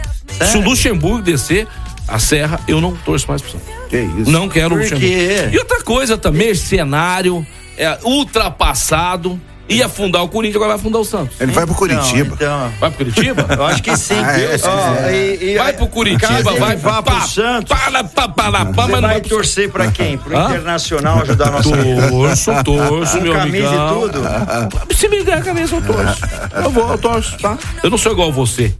[0.45, 1.67] Se o Luxemburgo descer
[2.07, 3.67] a serra, eu não torço mais pro Santos.
[3.89, 4.31] Que isso?
[4.31, 5.07] Não quero o Por Luxemburgo.
[5.07, 5.49] quê?
[5.51, 7.45] E outra coisa também, cenário,
[7.83, 9.39] é ultrapassado.
[9.69, 11.39] Ia afundar o Corinthians, agora vai afundar o Santos.
[11.39, 12.33] Ele vai pro Curitiba.
[12.35, 12.73] Então, então.
[12.77, 13.45] Vai pro Curitiba?
[13.55, 14.15] Eu acho que sim.
[14.21, 15.13] Ah, é, quiser.
[15.13, 17.69] e- e- Vai pro Curitiba, vai vá pro Santos.
[17.69, 20.17] Para, para, para, para, mas não vai vai pro torcer pra quem?
[20.17, 20.49] Pro Hã?
[20.49, 21.69] Internacional ajudar a nossa
[22.09, 24.05] Torço, torço, Com meu camisa amigão.
[24.07, 24.93] e tudo?
[24.93, 26.21] Se me der a camisa, eu torço.
[26.65, 27.57] Eu vou, eu torço, tá?
[27.81, 28.75] Eu não sou igual você.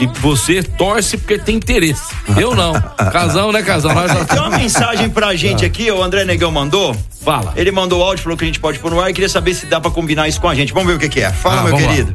[0.00, 2.14] E você torce porque tem interesse.
[2.36, 2.72] Eu não.
[3.12, 3.92] Casão, né, casão?
[3.94, 4.24] Nós já...
[4.24, 6.96] Tem uma mensagem pra gente aqui, o André Negão mandou.
[7.22, 7.52] Fala.
[7.56, 9.54] Ele mandou o áudio, falou que a gente pode pôr no ar e queria saber
[9.54, 10.72] se dá pra combinar isso com a gente.
[10.72, 11.30] Vamos ver o que, que é.
[11.30, 11.90] Fala, Ah, meu vamos lá.
[11.92, 12.14] querido.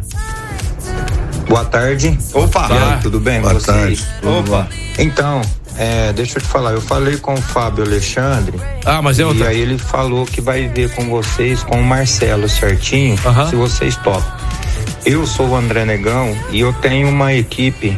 [1.47, 2.17] Boa tarde.
[2.33, 2.67] Opa!
[2.69, 4.01] E aí, tudo bem com Boa vocês?
[4.01, 4.05] tarde.
[4.23, 4.67] Opa!
[4.99, 5.41] Então,
[5.77, 9.25] é, deixa eu te falar, eu falei com o Fábio Alexandre Ah, mas é e
[9.25, 9.47] outra.
[9.49, 13.49] aí ele falou que vai ver com vocês, com o Marcelo certinho, Aham.
[13.49, 14.23] se vocês topam.
[15.08, 17.98] Eu sou o André Negão e eu tenho uma equipe,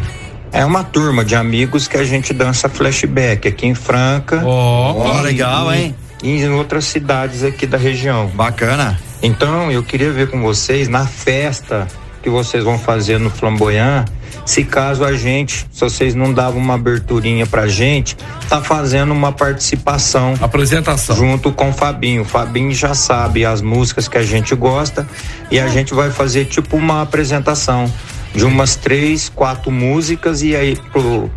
[0.52, 4.44] é uma turma de amigos que a gente dança flashback aqui em Franca.
[4.46, 5.96] Ó, Ó, legal, hein?
[6.22, 8.28] E em outras cidades aqui da região.
[8.28, 9.00] Bacana.
[9.24, 11.88] Então, eu queria ver com vocês na festa
[12.22, 14.06] que vocês vão fazer no Flamboyant,
[14.46, 19.32] se caso a gente, se vocês não davam uma aberturinha pra gente, tá fazendo uma
[19.32, 21.16] participação apresentação.
[21.16, 22.24] junto com o Fabinho.
[22.24, 25.08] O Fabinho já sabe as músicas que a gente gosta
[25.52, 27.92] e a gente vai fazer tipo uma apresentação.
[28.34, 31.32] de umas três, quatro músicas e aí pro,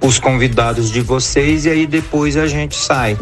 [0.00, 3.16] os convidados de vocês e aí depois a gente sai,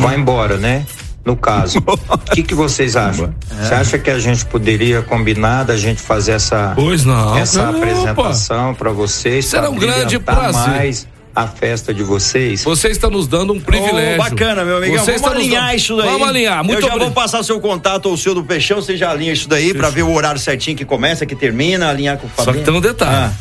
[0.00, 0.86] vai embora, né?
[1.28, 3.34] No caso, o que, que vocês acham?
[3.60, 7.36] Você acha que a gente poderia combinar da gente fazer essa, Pois não.
[7.36, 7.76] essa Opa.
[7.76, 9.44] apresentação para vocês?
[9.44, 10.52] Será pra um grande prazer.
[10.70, 12.64] mais a festa de vocês?
[12.64, 14.14] Você está nos dando um privilégio.
[14.14, 15.04] Ô, bacana, meu amigão.
[15.04, 16.06] Você Vamos alinhar dando- isso daí.
[16.10, 16.64] Vamos alinhar.
[16.64, 17.14] Muito Eu já vou obrigado.
[17.14, 20.02] passar seu contato ou o seu do Peixão, você já alinha isso daí pra ver
[20.04, 22.64] o horário certinho que começa, que termina, alinhar com o Só Fabinho.
[22.64, 23.14] que tem um detalhe.
[23.14, 23.32] Ah.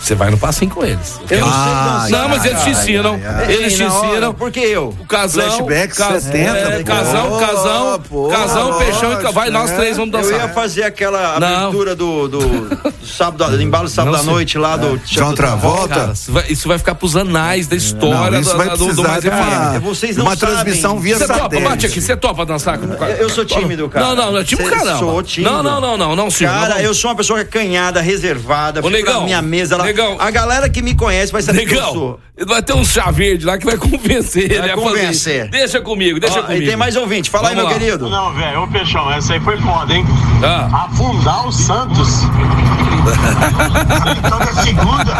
[0.00, 1.20] Você vai no passinho com eles.
[1.30, 3.20] Eu não sei Ah, dançar, Não, mas eles te ensinam.
[3.48, 4.34] Eles te Ei, na hora, ensinam.
[4.34, 4.94] Por que eu?
[4.98, 5.42] O casão.
[5.44, 9.76] Flashback ca- 70, é, casão, casão, Pô, casão, pô, peixão e ca- vai, nós é.
[9.76, 10.54] três vamos Eu ia dançar.
[10.54, 11.46] fazer aquela Não.
[11.68, 15.94] abertura do, do, do sábado, do embalo sábado Não à noite lá do João Travolta.
[15.94, 18.94] Cara, isso vai, isso vai ficar pros anais da história Não, isso do, vai do,
[18.94, 20.54] do Mais uma, Vocês de não uma sabem.
[20.54, 21.68] transmissão via Você topa, satélite.
[21.68, 23.12] bate aqui, você topa dançar com o cara?
[23.12, 24.06] Eu sou tímido, cara.
[24.06, 24.98] Não, não, não é tímido Cê- caramba.
[24.98, 25.52] Sou tímido.
[25.52, 26.52] Não, não, não, não, não, senhor.
[26.54, 28.80] Cara, não, eu sou uma pessoa canhada, reservada.
[28.80, 29.84] Minha mesa lá.
[29.98, 30.16] Negão.
[30.20, 32.20] A galera que me conhece vai saber que eu Negão, sou.
[32.46, 35.48] vai ter um chá verde lá que vai convencer ele Vai a fazer convencer.
[35.48, 36.62] Deixa comigo, deixa Ó, comigo.
[36.62, 37.28] E tem mais ouvinte.
[37.30, 37.70] Fala Vamos aí, lá.
[37.70, 38.08] meu querido.
[38.08, 40.04] Não, velho, ô Peixão, essa aí foi foda, hein?
[40.42, 40.84] Ah.
[40.84, 42.22] Afundar o Santos.
[43.12, 45.14] Capitão da segunda.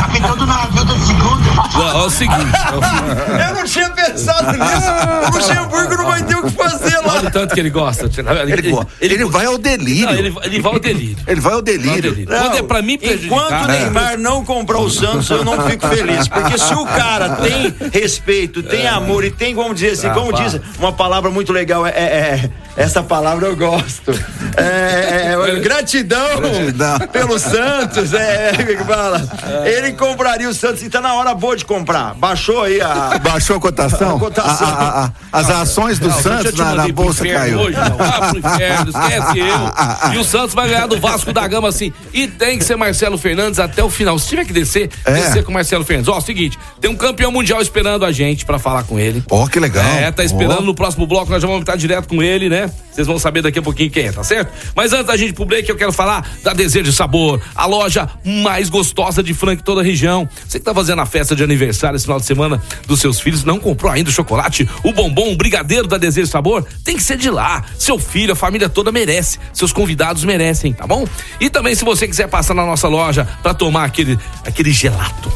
[0.00, 1.50] Capitão do navio da segunda.
[1.74, 2.46] Não, é o seguinte.
[2.54, 3.48] é o seguinte.
[3.48, 5.28] Eu não tinha pensado nisso.
[5.28, 7.14] O Luxemburgo não vai ter o que fazer lá.
[7.14, 8.10] Olha o tanto que ele gosta.
[8.46, 10.06] Ele, go- ele vai ao delírio.
[10.06, 11.16] Não, ele, ele vai ao delírio.
[11.26, 12.26] Ele vai ao Vai ao delírio.
[12.26, 16.26] Quando é pra mim Enquanto o Neymar não comprar o Santos, eu não fico feliz.
[16.28, 20.32] Porque se o cara tem respeito, tem amor e tem, como dizer assim, Ah, como
[20.32, 20.42] pá.
[20.42, 24.10] diz, uma palavra muito legal, é, é- é- essa palavra eu gosto.
[24.56, 26.98] É, é- é gratidão, Gratidão.
[27.20, 29.28] Pelo Santos, é, como é que fala?
[29.66, 32.14] Ele compraria o Santos e tá na hora boa de comprar.
[32.14, 33.18] Baixou aí a.
[33.22, 34.16] Baixou a cotação?
[34.16, 34.66] A cotação.
[34.66, 37.60] A- a- a- as ações do Não, Santos na, na bolsa inferno caiu.
[37.60, 37.96] Hoje, não.
[37.96, 40.12] Vá pro inferno, esquece eu.
[40.14, 41.92] E o Santos vai ganhar do Vasco da Gama assim.
[42.12, 44.18] E tem que ser Marcelo Fernandes até o final.
[44.18, 45.12] Se tiver que descer, É.
[45.12, 46.08] descer com o Marcelo Fernandes.
[46.08, 49.22] Ó, seguinte, tem um campeão mundial esperando a gente pra falar com ele.
[49.30, 49.84] Ó, que legal.
[49.84, 50.62] É, tá esperando Ó.
[50.62, 52.70] no próximo bloco, nós já vamos estar direto com ele, né?
[52.90, 54.50] Vocês vão saber daqui a pouquinho quem é, tá certo?
[54.74, 57.64] Mas antes da gente ir pro break, eu quero falar da Desejo de Sabor, a
[57.64, 60.28] loja mais gostosa de frango em toda a região.
[60.46, 63.42] Você que tá fazendo a festa de aniversário esse final de semana dos seus filhos,
[63.42, 66.62] não comprou ainda o chocolate, o bombom, o brigadeiro da Desejo de Sabor?
[66.84, 67.64] Tem que ser de lá.
[67.78, 69.38] Seu filho, a família toda merece.
[69.50, 71.06] Seus convidados merecem, tá bom?
[71.40, 75.32] E também se você quiser passar na nossa loja pra tomar aquele, aquele gelato to-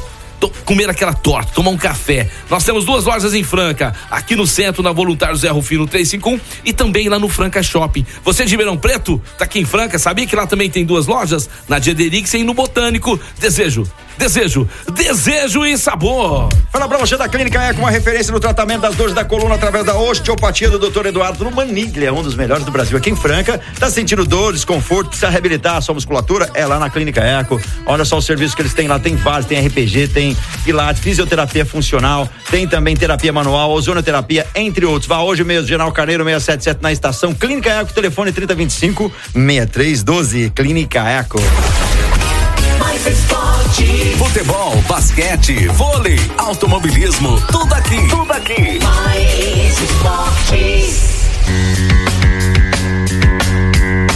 [0.64, 2.28] comer aquela torta, tomar um café.
[2.50, 6.72] Nós temos duas lojas em Franca, aqui no centro, na Voluntário Zé Rufino 351 e
[6.72, 8.06] também lá no Franca Shopping.
[8.24, 11.06] Você é de Ribeirão Preto, tá aqui em Franca, sabia que lá também tem duas
[11.06, 11.48] lojas?
[11.68, 13.18] Na Diederix e no Botânico.
[13.38, 16.48] Desejo, desejo, desejo e sabor.
[16.72, 19.84] Fala pra você da Clínica Eco, uma referência no tratamento das dores da coluna através
[19.84, 21.06] da osteopatia do Dr.
[21.06, 23.60] Eduardo Maniglia, um dos melhores do Brasil aqui em Franca.
[23.78, 26.50] Tá sentindo dor, desconforto, precisa reabilitar a sua musculatura?
[26.54, 27.60] É lá na Clínica Eco.
[27.86, 31.64] Olha só o serviço que eles têm lá, tem vários, tem RPG, tem pilates, fisioterapia
[31.64, 35.06] funcional, tem também terapia manual, ozonoterapia, entre outros.
[35.06, 40.50] Vá hoje mesmo, General Carneiro 677 na estação Clínica Eco, telefone 3025 6312.
[40.50, 41.40] Clínica Eco.
[43.04, 44.16] Mais esporte.
[44.16, 48.08] Futebol, basquete, vôlei, automobilismo, tudo aqui.
[48.08, 48.78] Tudo aqui.
[48.82, 51.93] Mais esporte.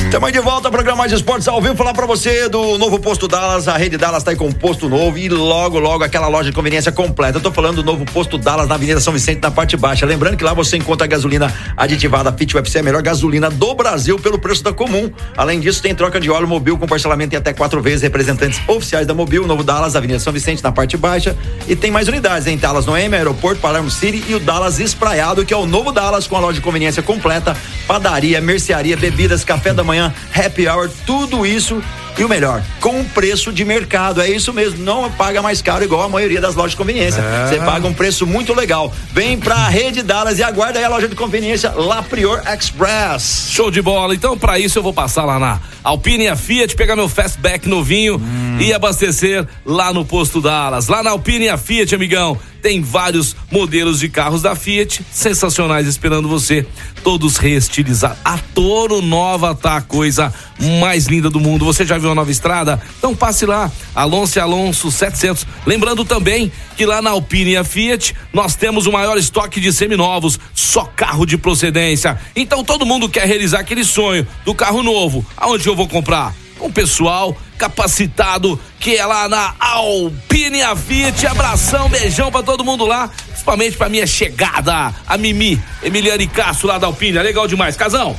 [0.08, 1.76] Estamos de volta ao programa Mais Esportes ao vivo.
[1.76, 3.68] Falar pra você do novo posto Dallas.
[3.68, 6.90] A rede Dallas tá aí com posto novo e logo, logo aquela loja de conveniência
[6.90, 7.36] completa.
[7.36, 10.06] Eu tô falando do novo posto Dallas na Avenida São Vicente, na parte baixa.
[10.06, 14.18] Lembrando que lá você encontra a gasolina aditivada Fit UFC, a melhor gasolina do Brasil
[14.18, 15.12] pelo preço da comum.
[15.36, 18.00] Além disso, tem troca de óleo mobil com parcelamento em até quatro vezes.
[18.00, 21.36] Representantes oficiais da Mobil, novo Dallas, Avenida São Vicente, na parte baixa.
[21.68, 25.52] E tem mais unidades em Dallas Noemi, Aeroporto, Palermo City e o Dallas Espraiado, que
[25.52, 27.54] é o novo Dallas com a loja de conveniência completa,
[27.86, 31.82] padaria, mercearia, bebidas, café da manhã, happy hour, tudo isso
[32.18, 34.20] e o melhor, com preço de mercado.
[34.20, 37.22] É isso mesmo, não paga mais caro igual a maioria das lojas de conveniência.
[37.46, 38.92] Você paga um preço muito legal.
[39.12, 43.50] Vem pra Rede Dallas e aguarda aí a loja de conveniência La Prior Express.
[43.52, 44.14] Show de bola.
[44.14, 47.68] Então, pra isso, eu vou passar lá na Alpine e a Fiat, pegar meu Fastback
[47.68, 48.20] novinho
[48.58, 50.88] e abastecer lá no posto Dallas.
[50.88, 52.36] Lá na Alpine e a Fiat, amigão,
[52.68, 56.66] tem vários modelos de carros da Fiat sensacionais esperando você.
[57.02, 58.18] Todos reestilizados.
[58.22, 60.30] A Toro Nova tá a coisa
[60.78, 61.64] mais linda do mundo.
[61.64, 62.78] Você já viu a nova estrada?
[62.98, 63.72] Então passe lá.
[63.94, 65.46] Alonso Alonso 700.
[65.64, 69.72] Lembrando também que lá na Alpine e a Fiat nós temos o maior estoque de
[69.72, 72.20] seminovos, só carro de procedência.
[72.36, 75.24] Então todo mundo quer realizar aquele sonho do carro novo.
[75.38, 76.34] Aonde eu vou comprar?
[76.60, 81.26] Um pessoal capacitado que é lá na Alpine Fiat.
[81.26, 86.78] Abração, beijão pra todo mundo lá, principalmente pra minha chegada, a Mimi, Emiliane Castro lá
[86.78, 87.18] da Alpine.
[87.18, 87.76] É legal demais.
[87.76, 88.16] Casão,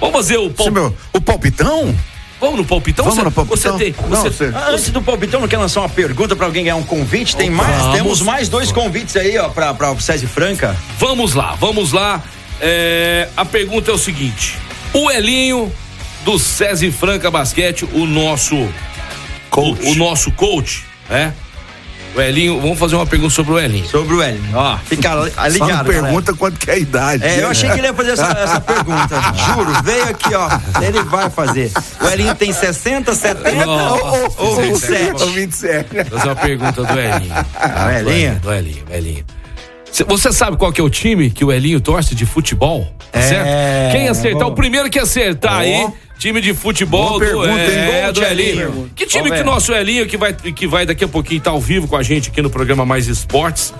[0.00, 1.94] vamos fazer o pal- meu- o palpitão?
[2.40, 3.04] Vamos no palpitão?
[3.04, 3.72] Vamos Você- no palpitão?
[3.78, 3.94] Você tem.
[4.08, 6.76] Não, Você, você- Ah, Antes do palpitão, não quer lançar uma pergunta pra alguém ganhar
[6.76, 7.34] um convite?
[7.36, 7.76] Tem mais?
[7.80, 7.96] Vamos.
[7.96, 10.76] Temos mais dois convites aí, ó, pra, pra o César Franca.
[11.00, 12.22] Vamos lá, vamos lá.
[12.60, 14.56] É, a pergunta é o seguinte:
[14.92, 15.72] o Elinho
[16.24, 18.56] do SESI Franca Basquete, o nosso
[19.50, 19.82] Coach.
[19.86, 21.32] O, o nosso coach, né?
[22.14, 23.86] O Elinho, vamos fazer uma pergunta sobre o Elinho.
[23.88, 24.40] Sobre o Hélio.
[24.54, 25.86] Ó, fica li- Só ligado.
[25.86, 27.18] pergunta quanto que é a idade.
[27.22, 27.40] galera.
[27.40, 29.20] É, eu achei que ele ia fazer essa, essa pergunta.
[29.54, 30.48] Juro, veio aqui, ó.
[30.82, 31.70] Ele vai fazer.
[32.00, 35.22] O Elinho tem 60, 70 Nossa, ou 27?
[35.22, 35.88] Ou 27.
[35.94, 37.34] Vou fazer uma pergunta do Elinho.
[37.54, 38.34] Ah, Elinho?
[38.40, 39.24] Do Elinho, do Elinho.
[39.98, 42.86] Cê- Você sabe qual que é o time que o Elinho torce de futebol?
[43.10, 43.92] Tá É, certo?
[43.92, 44.52] Quem acertar, bom.
[44.52, 45.88] o primeiro que acertar aí,
[46.20, 48.50] time de futebol Boa do, pergunta, é, Gol do de Elinho.
[48.68, 48.90] Elinho.
[48.94, 51.50] Que time Vamos que o nosso Elinho, que vai, que vai daqui a pouquinho estar
[51.50, 53.74] ao vivo com a gente aqui no programa Mais Esportes,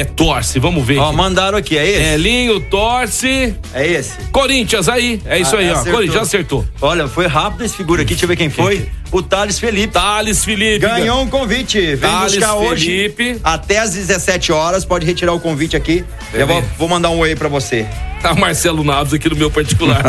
[0.00, 0.58] é, torce.
[0.58, 0.98] Vamos ver.
[0.98, 1.16] Ó, aqui.
[1.16, 2.14] mandaram aqui, é esse?
[2.14, 3.54] Elinho torce.
[3.72, 4.12] É esse.
[4.32, 5.20] Corinthians aí.
[5.24, 5.72] É isso Ah, aí, ó.
[5.72, 5.92] acertou.
[5.92, 6.64] Corinthians acertou.
[6.80, 8.88] Olha, foi rápido esse figura aqui, deixa eu ver quem foi.
[9.12, 9.92] O Thales Felipe.
[9.92, 10.78] Thales Felipe.
[10.80, 11.78] Ganhou um convite.
[11.80, 12.86] Vem Thales buscar hoje.
[12.86, 13.40] Felipe.
[13.44, 14.84] Até às 17 horas.
[14.84, 16.04] Pode retirar o convite aqui.
[16.32, 17.86] Eu vou, vou mandar um oi pra você.
[18.20, 20.02] Tá Marcelo Naves aqui no meu particular.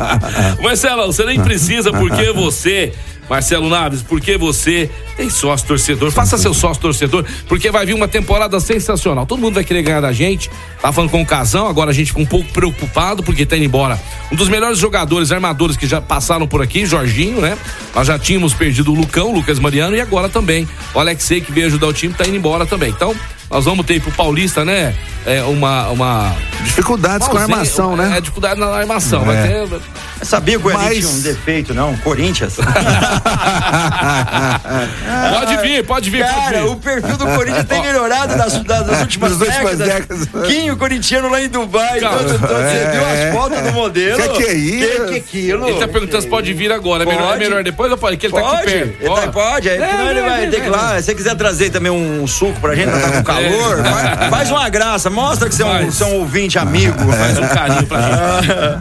[0.62, 2.92] Marcelo, você nem precisa porque você,
[3.28, 6.10] Marcelo Naves, porque você tem sócio torcedor.
[6.10, 9.26] Faça seu sócio torcedor, porque vai vir uma temporada sensacional.
[9.26, 10.50] Todo mundo vai querer ganhar da gente.
[10.80, 13.64] Tá falando com o Casão, agora a gente fica um pouco preocupado porque tá indo
[13.64, 14.00] embora.
[14.30, 17.56] Um dos melhores jogadores, armadores que já passaram por aqui, Jorginho, né?
[17.94, 21.66] Nós já tínhamos perdido o Lucão, Lucas Mariano e agora também o Alexei que veio
[21.66, 22.90] ajudar o time tá indo embora também.
[22.90, 23.14] Então,
[23.50, 24.94] nós vamos ter pro Paulista, né?
[25.24, 28.14] É uma uma Dificuldades com a armação, né?
[28.16, 29.24] é, dificuldade na armação.
[29.24, 29.56] Vai ter.
[29.56, 29.80] Eu
[30.22, 31.96] sabia que o Elinho Mas- tinha um defeito, não?
[31.98, 32.56] Corinthians.
[35.38, 36.68] Pode vir, pode vir, pode Cara, vir.
[36.70, 40.26] o perfil do Corinthians tem melhorado das, das últimas Das últimas décadas.
[40.26, 40.46] décadas.
[40.46, 42.00] Quinho, corintiano lá em Dubai.
[42.00, 42.18] Calma.
[42.18, 42.90] todo- todo- Você É.
[42.90, 44.22] viu as fotos do modelo?
[44.22, 44.88] Que que é isso?
[44.88, 45.68] Que que é aquilo?
[45.68, 47.02] Ele tá perguntando se pode vir agora.
[47.02, 47.38] É melhor, é Pode.
[47.40, 48.16] melhor depois ou pode?
[48.16, 48.96] Que ele tá aqui Pode, perto.
[49.00, 50.96] ele tá- pode, aí, É, senão ele vai ter que lá.
[50.96, 53.84] Se você quiser trazer também um suco pra gente, pra tá com calor, É.
[53.90, 57.12] faz, faz uma graça, mostra que você é um, você é um ouvinte amigo.
[57.12, 58.16] Faz um carinho pra gente.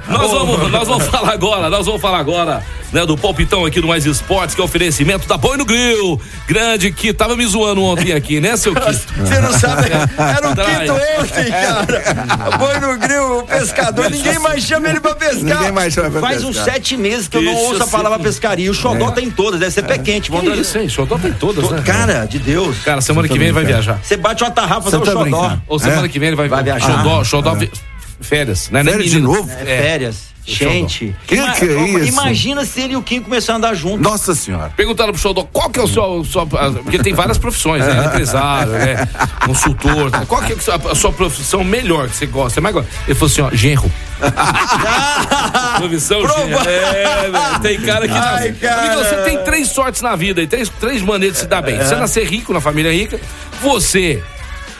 [0.09, 3.87] nós, vamos, nós vamos falar agora, nós vamos falar agora, né, do palpitão aqui do
[3.87, 6.19] Mais Esportes, que é oferecimento da Boi no Grill.
[6.47, 8.91] Grande que tava me zoando ontem aqui, né, seu Kito?
[9.23, 10.77] Você não sabe, era um Traz.
[10.79, 12.57] quinto ontem, cara.
[12.57, 15.43] Boi no grill, o pescador, ninguém mais chama ele pra pescar.
[15.43, 16.49] Ninguém mais chama pra Faz pescar.
[16.49, 18.71] uns sete meses que eu não Deixa ouço a palavra pescaria.
[18.71, 20.29] O xodó tem todas, deve ser pé quente.
[20.31, 20.89] Vamos Que trazer- isso, hein?
[20.89, 21.81] Xodó tem todas, né?
[21.85, 22.77] Cara, de Deus.
[22.83, 23.83] Cara, semana Você que tá vem ele vai brincando.
[23.83, 24.01] viajar.
[24.03, 25.57] Você bate uma tarrafa, fazer o tá xodó.
[25.67, 26.09] Ou semana É?
[26.09, 26.97] que vem ele vai, Vai viajar.
[26.97, 27.71] Xodó, Xodó, vi-
[28.21, 28.83] férias, né?
[28.83, 29.47] Férias de novo?
[29.51, 30.34] É, férias.
[30.45, 31.15] Gente.
[31.25, 32.07] Que ima- que é isso?
[32.09, 33.99] Imagina se ele e o Kim começaram a andar juntos.
[34.01, 34.71] Nossa senhora.
[34.77, 36.23] Perguntaram pro Xodó qual que é o seu.
[36.23, 38.05] Sua, porque tem várias profissões, né?
[38.05, 39.07] Empresário, né?
[39.45, 40.11] Consultor.
[40.11, 40.23] né?
[40.27, 42.55] Qual que é a sua, a sua profissão melhor que você gosta?
[42.55, 42.89] Você mais gosta?
[43.07, 43.91] Ele falou assim, ó, genro.
[45.77, 46.69] profissão Prova- genro.
[46.69, 48.81] É, velho, tem cara que Ai, cara.
[48.81, 51.77] Amigo, você tem três sortes na vida e três, três maneiras de se dar bem.
[51.77, 53.19] Você nascer rico na família rica,
[53.61, 54.21] você.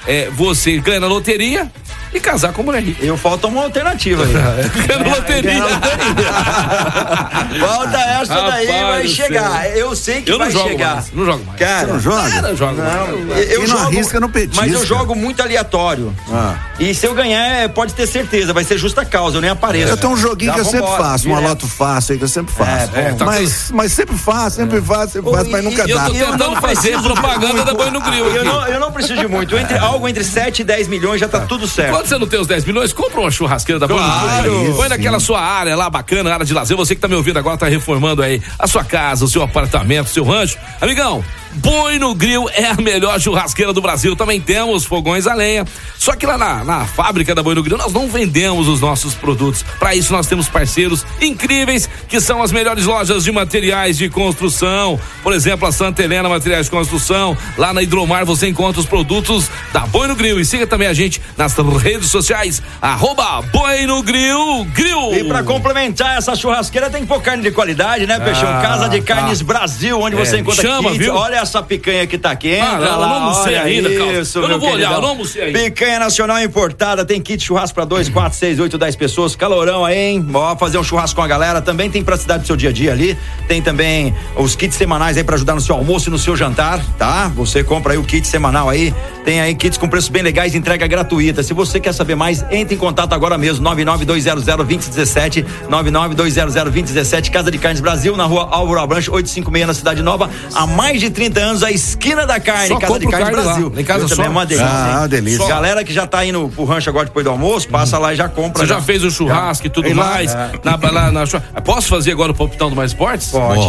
[0.07, 1.71] É, você ganha na loteria
[2.13, 3.03] e casar com mulher rica.
[3.05, 4.31] Eu falta uma alternativa aí.
[4.87, 5.63] Ganha na loteria.
[7.59, 9.61] Falta essa daí, Rapaz vai do chegar.
[9.63, 9.71] céu.
[9.75, 10.95] Eu sei que Eu não vai jogo chegar.
[10.95, 11.11] mais.
[11.13, 11.59] Não jogo mais.
[11.59, 12.29] Cara, Você não joga?
[12.29, 13.51] Cara, eu jogo mais.
[13.51, 14.61] Eu não jogo, arrisca, não petisca.
[14.65, 16.15] Mas eu jogo muito aleatório.
[16.31, 16.55] Ah.
[16.79, 19.89] E se eu ganhar, é, pode ter certeza, vai ser justa causa, eu nem apareço.
[19.89, 21.49] Eu tenho um joguinho Já que eu sempre vambora, faço, uma direto.
[21.49, 22.95] loto fácil aí que eu sempre faço.
[22.95, 23.17] É, bom.
[23.17, 26.05] Tá mas, mas sempre faço, sempre faço, sempre faço, mas nunca E eu dá.
[26.05, 29.55] tô tentando fazer propaganda da Boi no Grill Eu não, eu não preciso de muito.
[29.57, 31.91] Entre, algo entre 7 e 10 milhões já tá tudo certo.
[31.95, 34.59] Quando você não tem os 10 milhões, compra uma churrasqueira da no Claro.
[34.59, 34.75] Grill.
[34.75, 36.75] Põe naquela sua área lá bacana, área de lazer.
[36.75, 40.07] Você que tá me ouvindo agora, tá reformando aí a sua casa, o seu apartamento,
[40.07, 40.57] o seu rancho.
[40.81, 41.23] Amigão,
[41.55, 44.15] Boi no Grill é a melhor churrasqueira do Brasil.
[44.15, 45.65] Também temos fogões a lenha.
[45.97, 49.13] Só que lá na, na fábrica da Boi no Grill, nós não vendemos os nossos
[49.13, 49.63] produtos.
[49.79, 54.99] Para isso, nós temos parceiros incríveis que são as melhores lojas de materiais de construção.
[55.23, 57.37] Por exemplo, a Santa Helena Materiais de Construção.
[57.57, 60.39] Lá na Hidromar você encontra os produtos da Boi no Grill.
[60.39, 65.15] E siga também a gente nas redes sociais, arroba Boi no Grill Grill.
[65.15, 68.49] E pra complementar essa churrasqueira tem que pôr carne de qualidade, né, Peixão?
[68.49, 69.15] Ah, Casa de tá.
[69.15, 70.97] Carnes Brasil, onde É, você encontra chama, kits.
[70.97, 71.15] viu?
[71.15, 72.49] Olha essa picanha que tá aqui.
[72.49, 74.93] Entra Ah, lá, não almocei ainda, isso, Eu não vou olhar, queridão.
[74.95, 75.59] eu não almocei ainda.
[75.59, 79.35] Picanha nacional importada, tem kit churrasco pra 2, 4, 6, 8, 10 pessoas.
[79.35, 80.27] Calorão aí, hein?
[80.33, 81.61] Ó, fazer um churrasco com a galera.
[81.61, 83.17] Também tem praticidade do seu dia a dia ali.
[83.47, 86.83] Tem também os kits semanais aí pra ajudar no seu almoço e no seu jantar,
[86.97, 87.27] tá?
[87.35, 88.93] Você compra aí o kit semanal aí.
[89.23, 91.43] Tem aí kits com preços bem legais, entrega gratuita.
[91.43, 92.45] Se você Você quer saber mais?
[92.51, 99.09] Entre em contato agora mesmo, 992002017, 992002017, Casa de Carnes Brasil, na rua Álvaro Abranche,
[99.09, 102.99] 856 na Cidade Nova, há mais de 30 anos, a esquina da carne, Só Casa
[102.99, 103.43] de carne lá.
[103.43, 103.71] Brasil.
[103.73, 104.15] Lá em casa só.
[104.15, 104.67] também, é uma delícia.
[104.69, 104.97] Ah, hein?
[104.99, 105.37] uma delícia.
[105.39, 105.47] Só.
[105.47, 108.27] Galera que já tá indo pro rancho agora depois do almoço, passa lá e já
[108.29, 108.61] compra.
[108.63, 110.33] Você já fez o churrasco e tudo E lá, mais?
[110.33, 110.51] é.
[110.63, 113.29] Na, na churra- Posso fazer agora o palpitão do Mais Esportes?
[113.29, 113.61] Pode.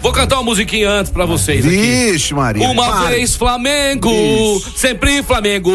[0.00, 1.76] Vou cantar uma musiquinha antes pra vocês aqui.
[1.76, 2.68] Vixe, Maria.
[2.68, 4.10] Uma vez Flamengo,
[4.76, 5.70] sempre Flamengo,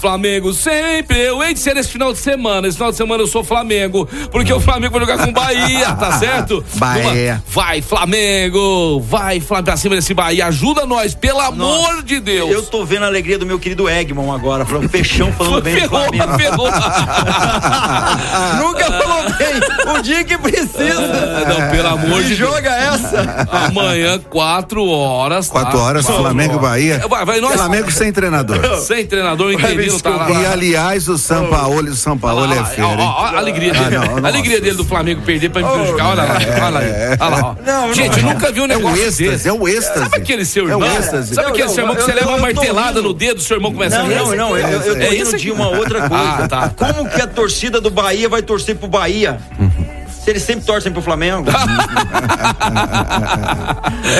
[0.00, 1.18] Flamengo sempre.
[1.18, 2.66] Eu hei de ser esse final de semana.
[2.68, 5.92] Esse final de semana eu sou Flamengo, porque o Flamengo vai jogar com o Bahia,
[5.94, 6.64] tá certo?
[6.74, 7.34] Bahia.
[7.34, 10.46] Numa- Vai, Flamengo, vai, Flamengo, pra cima desse Bahia.
[10.58, 12.50] Ajuda nós, pelo amor de Deus.
[12.50, 15.80] Eu tô vendo a alegria do meu querido Egmont agora, falando peixão, falando bem do
[15.82, 16.36] Ferrou, Flamengo.
[16.36, 16.66] ferrou.
[18.58, 19.94] Nunca falou bem.
[19.94, 20.98] O dia que precisa.
[21.46, 22.38] Não, pelo amor de Deus.
[22.38, 23.46] jogo é essa?
[23.68, 25.46] Amanhã, quatro horas.
[25.48, 25.60] tá?
[25.60, 27.04] Quatro horas, Flamengo e Bahia.
[27.08, 27.52] Vai, vai, nós.
[27.54, 28.58] Flamengo sem treinador.
[28.88, 30.30] Sem treinador, o Interino tá lá.
[30.30, 33.96] E aliás, o São Paulo, o São Paulo Olha é feio, ó, a alegria dele.
[33.96, 36.06] Ah, não, a alegria dele do Flamengo perder pra me prejudicar.
[36.08, 36.80] Olha lá, olha lá.
[37.20, 37.54] Olha lá, ó.
[37.64, 38.32] Não, Gente, não.
[38.32, 39.48] nunca viu um É o negócio êxtase, desse.
[39.48, 39.98] é o êxtase.
[40.00, 41.02] Sabe aquele seu É o irmão?
[41.02, 43.98] Sabe aquele Não, seu irmão que você leva uma martelada no dedo, seu irmão começa
[44.00, 44.14] a Não, rir?
[44.16, 44.56] não, não.
[44.56, 46.24] Eu, eu tô É indo isso de uma outra coisa.
[46.44, 46.68] Ah, tá.
[46.70, 49.38] Como que a torcida do Bahia vai torcer pro Bahia?
[50.24, 51.46] Se eles sempre torcem pro Flamengo.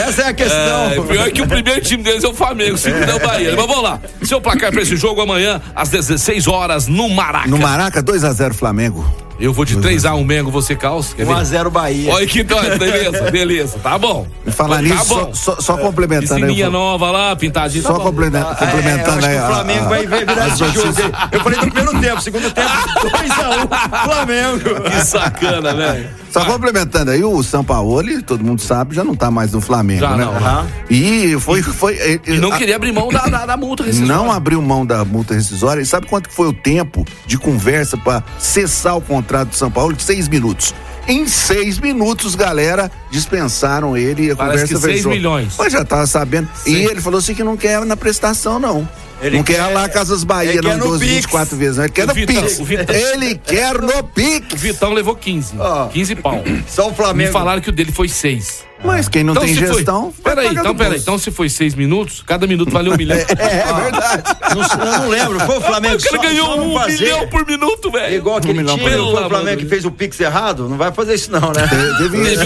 [0.07, 0.91] Essa é a questão.
[0.91, 3.55] É, pior que o primeiro time deles é o Flamengo, o segundo é o Bahia.
[3.57, 4.01] Mas vamos lá.
[4.23, 7.49] Seu placar pra esse jogo amanhã, às 16 horas, no Maraca.
[7.49, 9.05] No Maraca, 2x0 Flamengo.
[9.41, 11.15] Eu vou de 3x1 Mengo, você caos.
[11.15, 11.33] Quer ver?
[11.33, 12.13] 1x0 Bahia.
[12.13, 14.27] Olha que dó, beleza, beleza, tá bom.
[14.45, 15.33] E falar tá nisso, bom.
[15.33, 16.41] só, só, só complementando aí.
[16.43, 17.83] Piscininha vou- nova lá, pintadinha.
[17.83, 18.05] Só tá bom.
[18.07, 19.37] complementa- Ah, é, eu complementando acho aí.
[19.39, 21.13] o Flamengo a- vai vai virar esse jogo.
[21.31, 22.69] Eu falei do primeiro tempo, segundo tempo,
[23.01, 24.81] 2x1 Flamengo.
[24.91, 26.11] Que sacana, velho.
[26.45, 30.01] Só complementando aí, o São Paulo, todo mundo sabe, já não tá mais no Flamengo,
[30.01, 30.25] Já né?
[30.25, 30.67] não, aham.
[30.91, 31.63] E foi.
[31.63, 34.15] foi E não a- queria abrir mão da, da, da multa rescisória.
[34.15, 35.81] não abriu mão da multa rescisória.
[35.83, 39.95] E sabe quanto foi o tempo de conversa para cessar o contrato do São Paulo?
[39.99, 40.75] Seis minutos.
[41.09, 45.11] Em seis minutos, galera, dispensaram ele e a Parece conversa que seis fechou.
[45.13, 45.55] milhões.
[45.59, 46.49] Mas já tava sabendo.
[46.67, 46.85] E Sim.
[46.85, 48.87] ele falou assim que não quer na prestação, não.
[49.21, 51.15] Ele não quer, quer- lá Casas Bahia, não, quer no 12, Pix.
[51.17, 51.85] 24 vezes, não.
[51.85, 52.59] Ele quer O no Vitão, Pix.
[52.61, 52.95] o Vitão.
[52.95, 54.61] Ele quer no O Pix.
[54.61, 55.55] Vitão levou 15.
[55.59, 55.89] Ó.
[55.89, 56.45] 15 pau.
[56.69, 57.33] Só o Me Flamengo.
[57.33, 58.68] falaram que o dele foi 6.
[58.85, 60.13] Mas quem não tem se gestão.
[60.23, 60.35] Foi...
[60.35, 60.99] Peraí, então, peraí.
[60.99, 63.17] Então, se foi 6 minutos, cada minuto valeu um milhão.
[63.17, 64.23] É, é verdade.
[64.49, 65.41] Não, eu não lembro.
[65.41, 67.01] Foi o Flamengo o cara só, ganhou só não um fazer.
[67.05, 68.15] milhão por minuto, velho.
[68.17, 69.27] Igual aquele milhão time, não foi minuto.
[69.27, 70.69] o Flamengo que fez o Pix errado?
[70.69, 71.69] Não vai fazer isso não, né?
[71.99, 72.43] Teve isso.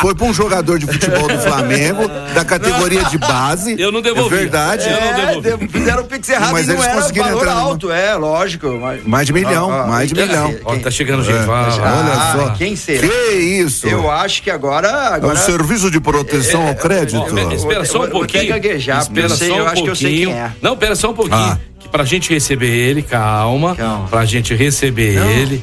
[0.00, 3.74] Foi pra um jogador de futebol do Flamengo, da categoria de base.
[3.78, 4.34] Eu não devolvi.
[4.34, 4.84] É verdade.
[4.88, 5.66] Eu não É, devolvi.
[5.66, 8.14] de- fizeram o Pix errado Mas e não eles era conseguiram valor entrar alto, é,
[8.14, 8.68] lógico.
[8.80, 9.04] Mas...
[9.04, 10.54] Mais de milhão, Ah, ah, mais de quem- milhão.
[10.64, 11.36] Ó, tá chegando gente.
[11.36, 11.48] É.
[11.48, 12.50] Olha Ah, só.
[12.50, 13.06] quem será?
[13.06, 13.86] Que isso?
[13.88, 14.73] Eu acho que agora...
[14.82, 15.34] É agora...
[15.34, 17.18] o serviço de proteção ao crédito.
[17.20, 18.48] Ó, espera só um Vou- vou pouquinho.
[18.48, 20.30] gaguejar, espera eu sei, só um eu acho que eu sei pouquinho.
[20.30, 20.52] quem é.
[20.62, 21.36] Não, espera só um pouquinho.
[21.38, 21.58] Ah.
[21.78, 23.76] Que pra gente receber ele, calma.
[23.76, 24.08] Calma.
[24.08, 25.30] Pra gente receber Não.
[25.30, 25.62] ele.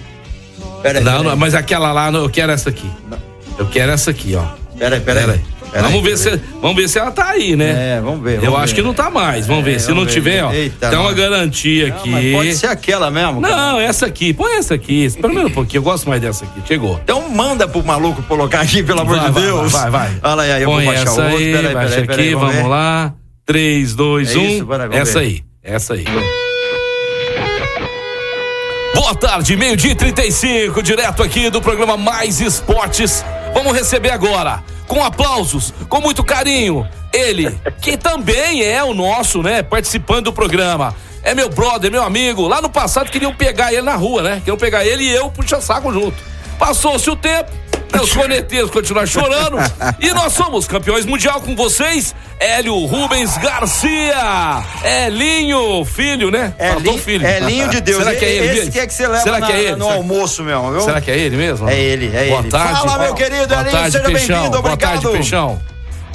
[0.82, 1.24] Peraí, Não, peraí.
[1.30, 2.90] não, mas aquela lá, não, eu quero essa aqui.
[3.58, 4.44] Eu quero essa aqui, ó.
[4.78, 5.26] Peraí, peraí.
[5.26, 5.42] Peraí.
[5.74, 6.18] Vamos ver, peraí.
[6.18, 7.98] se, vamos ver se ela tá aí, né?
[7.98, 8.36] É, vamos ver.
[8.38, 8.82] Eu vamos acho ver.
[8.82, 9.48] que não tá mais.
[9.48, 9.76] Vamos ver.
[9.76, 10.20] É, Se não vamos ver.
[10.22, 10.52] tiver, ó.
[10.52, 12.32] Eita, tem uma garantia Não, aqui.
[12.34, 13.42] pode ser aquela mesmo.
[13.42, 13.56] cara.
[13.56, 14.34] Não, essa aqui.
[14.34, 15.06] Põe essa aqui.
[15.06, 15.80] Espera um pouquinho.
[15.80, 16.62] Eu gosto mais dessa aqui.
[16.68, 17.00] Chegou.
[17.04, 19.72] Então manda pro maluco colocar aqui, pelo amor Vai, de vai, Deus.
[19.72, 20.12] vai, vai.
[20.24, 21.38] Olha aí, eu Põe vou baixar essa o outro.
[21.38, 22.68] aí, Peraí, baixa peraí, aqui, peraí, vamos ver.
[22.68, 23.14] lá.
[23.46, 24.46] 3, 2, É 1.
[24.50, 25.26] isso, bora, vamos essa ver.
[25.26, 26.06] aí, essa aí.
[28.94, 33.24] Boa tarde, meio-dia e 35, direto aqui do programa Mais Esportes.
[33.54, 39.64] Vamos receber agora, com aplausos, com muito carinho, ele, que também é o nosso, né,
[39.64, 40.94] participando do programa.
[41.24, 42.46] É meu brother, meu amigo.
[42.46, 44.40] Lá no passado queriam pegar ele na rua, né?
[44.40, 46.18] Queriam pegar ele e eu puxa saco junto.
[46.60, 47.50] Passou-se o tempo,
[47.92, 49.58] né, os corneteiros continuaram chorando
[50.00, 54.64] e nós somos campeões mundial com vocês, Hélio Rubens Garcia.
[55.06, 56.54] Elinho, filho, né?
[56.58, 57.26] É, li, filho.
[57.26, 58.04] é linho de Deus.
[58.04, 58.60] Será que é ele?
[58.60, 59.76] Esse que é que você leva Será na- que é ele?
[59.76, 60.82] no Será- almoço mesmo, viu?
[60.82, 61.70] Será que é ele mesmo?
[61.70, 62.50] É ele, é Boa ele.
[62.50, 62.74] Tarde.
[62.80, 64.36] Fala, meu querido Boa Elinho, tarde, seja Peixão.
[64.42, 65.14] bem-vindo, Boa tarde, obrigado.
[65.14, 65.62] Peixão.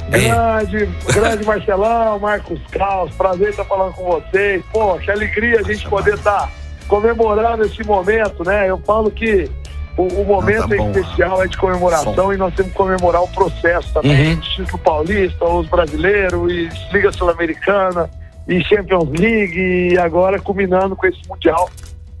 [0.09, 0.19] É.
[0.19, 4.63] Grande, grande Marcelão, Marcos Caos, prazer estar falando com vocês.
[4.71, 6.49] Pô, que alegria a gente poder estar
[6.87, 8.69] comemorando esse momento, né?
[8.69, 9.49] Eu falo que
[9.97, 10.91] o, o momento Ah, tá bom.
[10.91, 14.33] especial é de comemoração e nós temos que comemorar o processo também.
[14.35, 14.39] Uhum.
[14.41, 18.09] Título Paulista, os brasileiros, e Liga Sul-Americana,
[18.47, 21.69] e Champions League, e agora culminando com esse Mundial,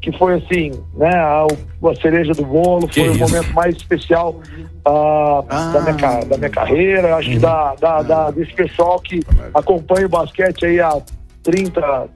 [0.01, 1.09] que foi assim, né?
[1.09, 3.19] A, a cereja do bolo, Que foi o isso.
[3.19, 4.35] momento mais especial
[4.85, 5.71] ah, Ah.
[5.73, 9.19] da, minha, da minha carreira, acho que da, da, da- desse pessoal que
[9.53, 10.97] acompanha o basquete aí há
[11.43, 12.07] 30,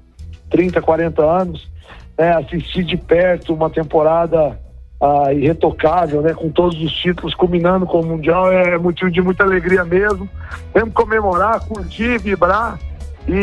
[0.49, 1.69] 30 40 anos,
[2.17, 4.59] né, assistir de perto uma temporada
[5.01, 9.43] ah, irretocável, né, com todos os títulos, culminando com o Mundial, é motivo de muita
[9.43, 10.29] alegria mesmo.
[10.71, 12.77] Temos que comemorar, curtir, vibrar
[13.27, 13.33] e,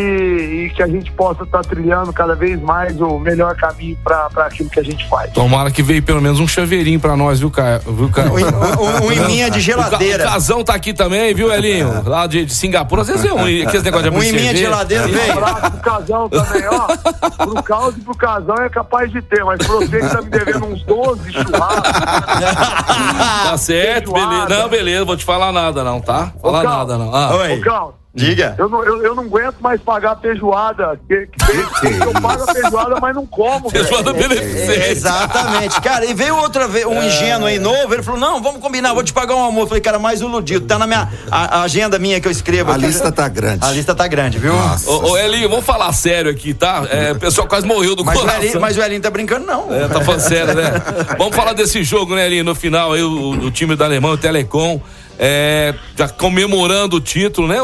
[0.67, 4.69] e que a gente possa estar trilhando cada vez mais o melhor caminho para aquilo
[4.69, 5.33] que a gente faz.
[5.33, 7.81] Tomara que veio pelo menos um chaveirinho pra nós, viu, Caio?
[7.87, 8.33] Viu, Caio?
[8.33, 8.37] Um,
[9.05, 10.25] um, um iminha de O, geladeira.
[10.25, 12.03] Ca- o Casão tá aqui também, viu, Elinho?
[12.09, 13.03] Lá de, de Singapura.
[13.03, 15.33] Às vezes é um, aqueles negócios de Um iminha de geladeira, Um veio.
[15.33, 17.45] abraço pro casão também, ó.
[17.47, 20.31] Pro caos e pro casão é capaz de ter, mas pra você que tá me
[20.31, 21.93] devendo uns 12 churrascos.
[23.49, 24.47] Tá certo, Feijoada.
[24.47, 24.63] beleza.
[24.63, 26.33] Não, beleza, vou te falar nada não, tá?
[26.41, 27.15] Falar nada não.
[27.15, 27.63] Ah, Oi.
[28.08, 28.57] Ô, Diga.
[28.59, 30.99] eu não, eu, eu não aguento mais pagar a feijoada.
[31.07, 33.69] Que, que, eu pago a feijoada, mas não como.
[33.71, 34.91] feijoada É, beneficente.
[34.91, 35.81] exatamente.
[35.81, 39.05] Cara, e veio outra vez, um ingênuo aí novo, ele falou: não, vamos combinar, vou
[39.05, 39.65] te pagar um almoço.
[39.65, 40.67] Eu falei, cara, mais iludido.
[40.67, 42.71] Tá na minha a, a agenda minha que eu escrevo.
[42.71, 42.87] A aqui.
[42.87, 43.65] lista tá grande.
[43.65, 44.55] A lista tá grande, viu?
[44.87, 46.87] Ô, ô, Elinho, vamos falar sério aqui, tá?
[46.91, 48.43] É, o pessoal quase morreu do Mas o, coração.
[48.43, 49.73] Elinho, mas o Elinho tá brincando, não.
[49.73, 50.73] É, tá falando sério, né?
[51.19, 52.45] Vamos falar desse jogo, né, Elinho?
[52.45, 54.81] No final, aí, o, o time da Alemanha, o Telecom,
[55.19, 57.57] é, já comemorando o título, né?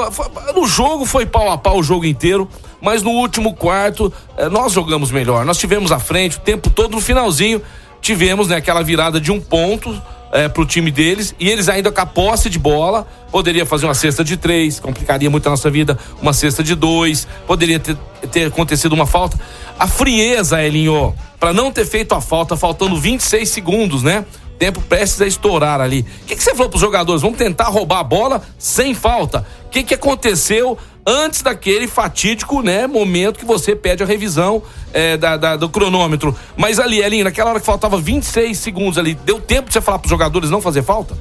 [0.55, 2.49] No jogo foi pau a pau o jogo inteiro,
[2.81, 5.45] mas no último quarto é, nós jogamos melhor.
[5.45, 7.63] Nós tivemos à frente o tempo todo, no finalzinho,
[8.03, 10.03] tivemos né, aquela virada de um ponto
[10.33, 13.95] é, pro time deles e eles ainda com a posse de bola poderia fazer uma
[13.95, 17.97] cesta de três, complicaria muito a nossa vida, uma cesta de dois, poderia ter,
[18.33, 19.39] ter acontecido uma falta.
[19.79, 24.25] A frieza, Elinho, pra não ter feito a falta, faltando 26 segundos, né?
[24.59, 26.07] Tempo prestes a estourar ali.
[26.23, 27.23] O que, que você falou pros jogadores?
[27.23, 29.45] Vamos tentar roubar a bola sem falta.
[29.67, 35.17] O que, que aconteceu antes daquele fatídico né, momento que você pede a revisão é,
[35.17, 36.35] da, da- do cronômetro?
[36.57, 39.99] Mas ali, Elinho, naquela hora que faltava 26 segundos ali, deu tempo de você falar
[39.99, 41.15] pros jogadores não fazer falta?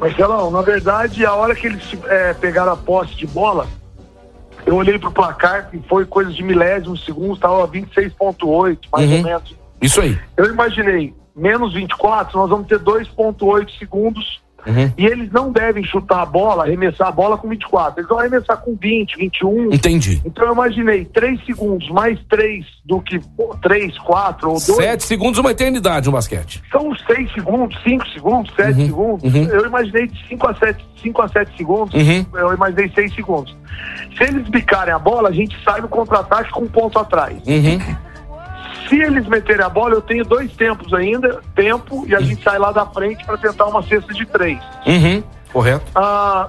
[0.00, 3.66] Marcelão, na verdade, a hora que eles é, pegaram a posse de bola,
[4.66, 9.16] eu olhei pro placar e foi coisa de milésimos segundos, tava 26,8, mais Uhum.
[9.18, 9.54] ou menos.
[9.80, 10.18] Isso aí.
[10.36, 14.44] Eu imaginei, menos 24, nós vamos ter 2,8 segundos.
[14.66, 14.92] Uhum.
[14.98, 18.00] E eles não devem chutar a bola, arremessar a bola com 24.
[18.00, 19.72] Eles vão arremessar com 20, 21.
[19.72, 20.20] Entendi.
[20.24, 23.20] Então eu imaginei 3 segundos, mais 3 do que
[23.62, 24.64] 3, 4 ou 2.
[24.64, 26.60] Sete segundos, uma eternidade no basquete.
[26.72, 29.34] São 6 segundos, 5 segundos, 7 Uhum, segundos.
[29.34, 29.44] uhum.
[29.44, 31.94] Eu imaginei de 5 a 7, 5 a 7 segundos.
[31.94, 32.26] Uhum.
[32.34, 33.56] Eu imaginei 6 segundos.
[34.18, 37.36] Se eles bicarem a bola, a gente sai no contra-ataque com um ponto atrás.
[37.46, 37.78] Uhum.
[38.88, 42.58] Se eles meterem a bola, eu tenho dois tempos ainda, tempo, e a gente sai
[42.58, 44.58] lá da frente para tentar uma cesta de três.
[44.86, 45.22] Uhum.
[45.52, 45.84] Correto.
[45.94, 46.48] Ah,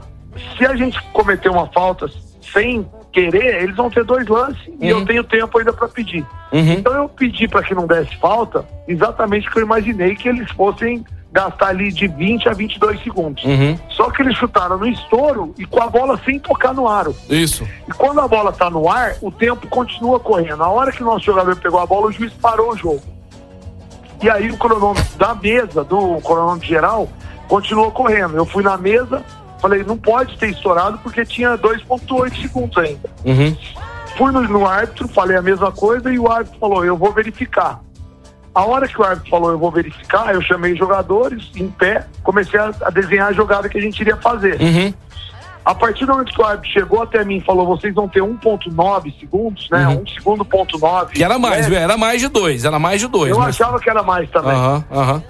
[0.58, 2.08] se a gente cometer uma falta
[2.54, 6.26] sem querer, eles vão ter dois lances e eu tenho tempo ainda para pedir.
[6.52, 6.74] Uhum.
[6.74, 10.50] Então eu pedi para que não desse falta, exatamente o que eu imaginei que eles
[10.52, 13.44] fossem gastar ali de 20 a 22 segundos.
[13.44, 13.78] Uhum.
[13.90, 17.16] Só que eles chutaram no estouro e com a bola sem tocar no aro.
[17.30, 17.68] Isso.
[17.88, 20.58] E quando a bola tá no ar, o tempo continua correndo.
[20.58, 23.02] Na hora que o nosso jogador pegou a bola, o juiz parou o jogo.
[24.22, 27.08] E aí o cronômetro da mesa, do cronômetro geral,
[27.48, 28.36] continuou correndo.
[28.36, 29.24] Eu fui na mesa,
[29.60, 33.10] falei, não pode ter estourado porque tinha 2,8 segundos ainda.
[33.24, 33.56] Uhum.
[34.18, 37.80] Fui no, no árbitro, falei a mesma coisa e o árbitro falou, eu vou verificar.
[38.58, 42.08] A hora que o árbitro falou, eu vou verificar, eu chamei os jogadores em pé,
[42.24, 44.60] comecei a, a desenhar a jogada que a gente iria fazer.
[44.60, 44.92] Uhum.
[45.64, 48.24] A partir do momento que o árbitro chegou até mim e falou, vocês vão ter
[48.24, 49.88] 1.9 segundos, né?
[49.90, 51.14] Um segundo ponto 9.
[51.14, 51.70] Que era mais, né?
[51.70, 51.78] viu?
[51.78, 53.30] Era mais de dois, era mais de dois.
[53.30, 54.54] Eu mas- achava que era mais também.
[54.54, 55.24] Aham, aham.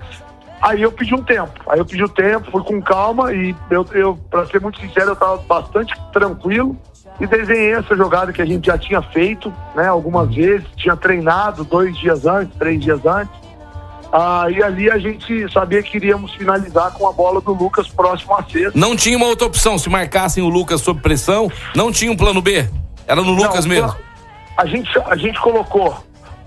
[0.61, 1.51] Aí eu pedi um tempo.
[1.67, 5.09] Aí eu pedi o tempo, fui com calma e eu, eu para ser muito sincero,
[5.09, 6.77] eu tava bastante tranquilo
[7.19, 9.87] e desenhei essa jogada que a gente já tinha feito, né?
[9.87, 13.33] Algumas vezes, tinha treinado dois dias antes, três dias antes.
[14.11, 18.35] Ah, e ali a gente sabia que iríamos finalizar com a bola do Lucas próximo
[18.35, 18.71] à cesta.
[18.73, 19.77] Não tinha uma outra opção.
[19.77, 22.69] Se marcassem o Lucas sob pressão, não tinha um plano B.
[23.05, 23.95] Era no Lucas Não, mesmo.
[24.55, 25.97] A gente, a gente colocou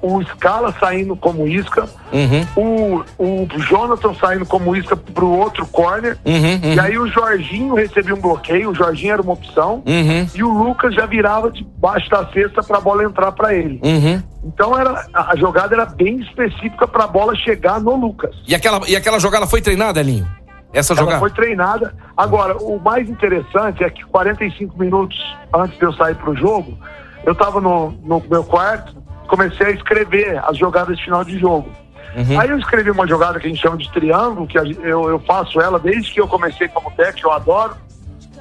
[0.03, 3.05] o Scala saindo como isca, Uhum.
[3.19, 6.35] o, o Jonathan saindo como isca pro outro corner, Uhum,
[6.65, 6.75] uhum.
[6.75, 10.27] e aí o Jorginho recebia um bloqueio, o Jorginho era uma opção, Uhum.
[10.35, 13.81] e o Lucas já virava debaixo da cesta para a bola entrar para ele.
[13.85, 14.23] Uhum.
[14.45, 18.35] Então era, a jogada era bem específica para a bola chegar no Lucas.
[18.49, 20.27] E aquela, e aquela jogada foi treinada, Elinho?
[20.73, 21.19] Essa Ela jogada?
[21.21, 21.95] foi treinada.
[22.17, 25.19] Agora, o mais interessante é que 45 minutos
[25.53, 26.79] antes de eu sair pro jogo,
[27.25, 28.95] eu tava no, no meu quarto,
[29.31, 31.71] comecei a escrever as jogadas de final de jogo.
[32.17, 32.41] Uhum.
[32.41, 35.61] Aí eu escrevi uma jogada que a gente chama de triângulo, que eu, eu faço
[35.61, 37.77] ela desde que eu comecei como técnico, eu adoro.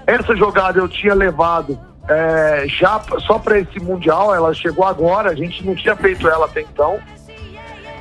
[0.08, 5.36] Essa jogada eu tinha levado é, já só para esse Mundial, ela chegou agora, a
[5.36, 6.98] gente não tinha feito ela até então.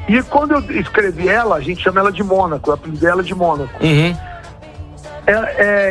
[0.09, 3.25] E quando eu escrevi ela, a gente chama ela de Mônaco, o apelido dela é
[3.25, 3.85] de Mônaco.
[3.85, 4.17] Uhum.
[5.27, 5.33] É,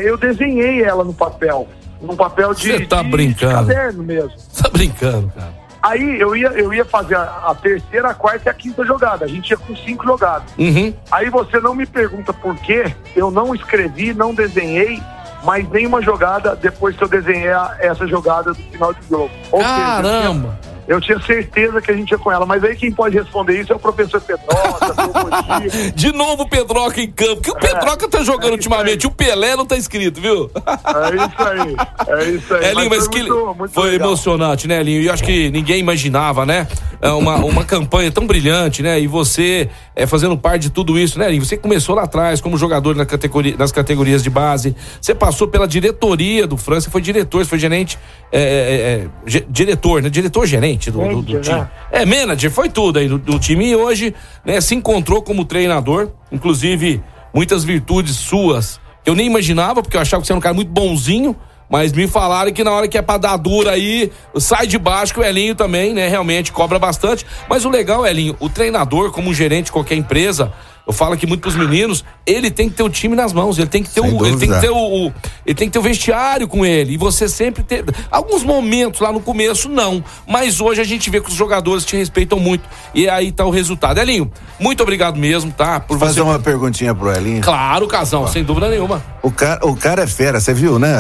[0.02, 1.68] é, eu desenhei ela no papel.
[2.02, 3.68] Num papel de, Você tá de- brincando.
[3.68, 4.32] de caderno mesmo.
[4.36, 5.67] Você tá brincando, cara.
[5.88, 9.24] Aí eu ia, eu ia fazer a, a terceira, a quarta e a quinta jogada.
[9.26, 10.52] A gente ia com cinco jogadas.
[10.58, 10.94] Uhum.
[11.12, 15.02] Aí você não me pergunta por quê, eu não escrevi, não desenhei,
[15.44, 19.30] mais nenhuma jogada depois que eu desenhei a- essa jogada do final de jogo.
[19.52, 20.60] Ou seja, Caramba!
[20.88, 23.74] Eu tinha certeza que a gente ia com ela, mas aí quem pode responder isso
[23.74, 25.92] é o professor Pedrosa, o.
[25.94, 27.42] De novo o Pedroca em campo.
[27.42, 29.06] Que o Pedroca tá jogando ultimamente.
[29.06, 30.50] O Pelé não tá inscrito, viu?
[30.56, 31.76] É isso aí,
[32.08, 32.66] é isso aí.
[32.72, 34.08] Elinho, mas, foi que muito- muito foi legal.
[34.08, 35.02] emocionante, né, Elinho?
[35.02, 36.66] E eu acho que ninguém imaginava, né?
[37.02, 39.00] É Uma, uma campanha tão brilhante, né?
[39.00, 41.44] E você é, fazendo parte de tudo isso, né, Elinho?
[41.44, 44.74] Você começou lá atrás como jogador na categoria, nas categorias de base.
[45.02, 48.00] Você passou pela diretoria do França, você foi diretor, você foi gerente,
[48.32, 50.10] é, é, é, diretor, né?
[50.10, 51.56] Diretor-gerente do, do, do time.
[51.58, 51.70] né?
[51.92, 53.70] É, manager, foi tudo aí do, do time.
[53.70, 54.14] E hoje,
[54.46, 57.02] né, se encontrou como treinador, inclusive
[57.34, 58.80] muitas virtudes suas.
[59.06, 61.36] Eu nem imaginava, porque eu achava que você era um cara muito bonzinho.
[61.70, 65.14] Mas me falaram que na hora que é pra dar dura aí, sai de baixo,
[65.14, 67.26] que o Elinho também, né, realmente cobra bastante.
[67.50, 70.54] Mas o legal, Elinho, o treinador, como um gerente de qualquer empresa,
[70.88, 73.68] eu falo aqui muito pros meninos, ele tem que ter o time nas mãos, ele
[73.68, 74.78] tem que ter, Sem o, ele tem que ter o,
[75.08, 75.14] o-
[75.46, 76.94] ele tem que ter o vestiário com ele.
[76.94, 77.84] E você sempre ter.
[78.10, 80.04] Alguns momentos lá no começo, não.
[80.26, 82.64] Mas hoje a gente vê que os jogadores te respeitam muito.
[82.94, 84.00] E aí tá o resultado.
[84.00, 85.80] Elinho, muito obrigado mesmo, tá?
[85.80, 86.22] Por Fazer você.
[86.22, 87.42] uma perguntinha pro Elinho.
[87.42, 89.04] Claro, Casão, sem dúvida nenhuma.
[89.22, 90.96] O cara, o cara é fera, você viu, né,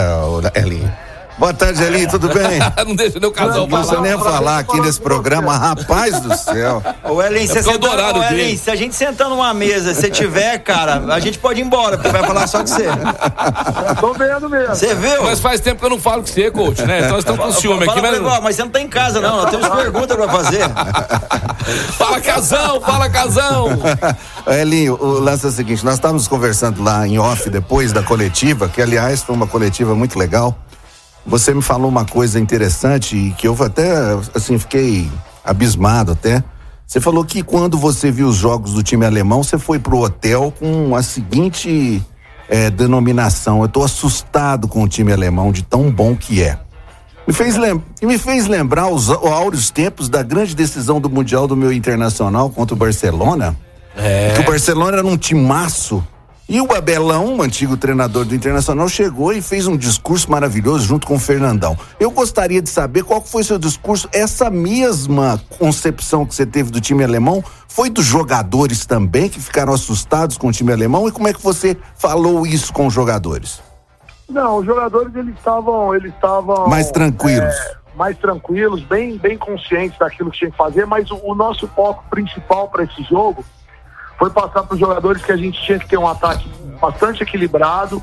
[0.55, 0.91] Elinho?
[1.37, 2.57] Boa tarde, Elinho, tudo bem?
[2.87, 4.01] não deixa nem o Casão Não precisa falar.
[4.07, 6.81] nem falar aqui nesse programa, rapaz do céu.
[7.03, 9.29] Ô, Ellen, É você por causa do sentar- horário ô, Ellen, se a gente sentar
[9.29, 12.65] numa mesa, se tiver, cara, a gente pode ir embora, porque vai falar só com
[12.67, 12.85] você.
[14.01, 14.75] Tô vendo mesmo.
[14.75, 15.23] Você viu?
[15.23, 16.99] Mas faz tempo que eu não falo com você, coach, né?
[16.99, 18.21] Então nós estamos com ciúme Fala aqui, mas.
[18.33, 19.37] ó, mas você não tá em casa, não.
[19.43, 20.63] Nós temos pergunta pra fazer.
[21.97, 23.67] Fala, Casão, fala, Casão!
[24.47, 28.67] Elinho, o lance é o seguinte: nós estávamos conversando lá em off depois da coletiva,
[28.69, 30.57] que aliás foi uma coletiva muito legal.
[31.27, 33.91] Você me falou uma coisa interessante e que eu até,
[34.33, 35.11] assim, fiquei
[35.43, 36.41] abismado até.
[36.85, 40.53] Você falou que quando você viu os jogos do time alemão, você foi pro hotel
[40.57, 42.01] com a seguinte
[42.47, 46.57] eh, denominação: Eu tô assustado com o time alemão, de tão bom que é.
[47.27, 51.57] Me fez, lem me fez lembrar os áureos tempos da grande decisão do Mundial do
[51.57, 53.53] meu Internacional contra o Barcelona.
[53.97, 54.31] É.
[54.33, 56.01] Que o Barcelona era um timaço.
[56.49, 61.05] E o Abelão, o antigo treinador do Internacional, chegou e fez um discurso maravilhoso junto
[61.05, 61.77] com o Fernandão.
[61.99, 64.07] Eu gostaria de saber qual foi seu discurso.
[64.13, 69.73] Essa mesma concepção que você teve do time alemão foi dos jogadores também que ficaram
[69.73, 71.05] assustados com o time alemão?
[71.05, 73.61] E como é que você falou isso com os jogadores?
[74.29, 77.53] Não, os jogadores eles estavam, eles estavam Mais tranquilos.
[77.53, 80.85] é, mais tranquilos, bem, bem conscientes daquilo que tinha que fazer.
[80.85, 83.43] Mas o, o nosso foco principal para esse jogo
[84.17, 86.49] foi passar para os jogadores que a gente tinha que ter um ataque
[86.81, 88.01] bastante equilibrado,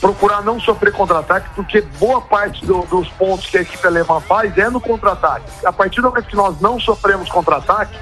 [0.00, 4.56] procurar não sofrer contra-ataque, porque boa parte do- dos pontos que a equipe alemã faz
[4.56, 5.44] é no contra-ataque.
[5.66, 7.96] A partir do momento que nós não sofremos contra-ataque,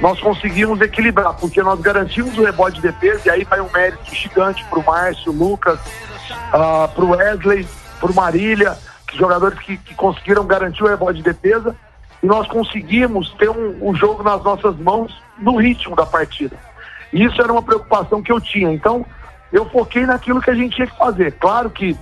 [0.00, 4.14] nós conseguimos equilibrar, porque nós garantimos o rebote de defesa, e aí vai um mérito
[4.14, 5.78] gigante para o Márcio, Lucas,
[6.52, 7.66] ah, para o Wesley,
[8.00, 11.74] para o Marília, que jogadores que, que conseguiram garantir o rebote de defesa,
[12.22, 16.56] e nós conseguimos ter um, o jogo nas nossas mãos no ritmo da partida.
[17.14, 18.72] Isso era uma preocupação que eu tinha.
[18.72, 19.06] Então,
[19.52, 21.32] eu foquei naquilo que a gente tinha que fazer.
[21.32, 21.96] Claro que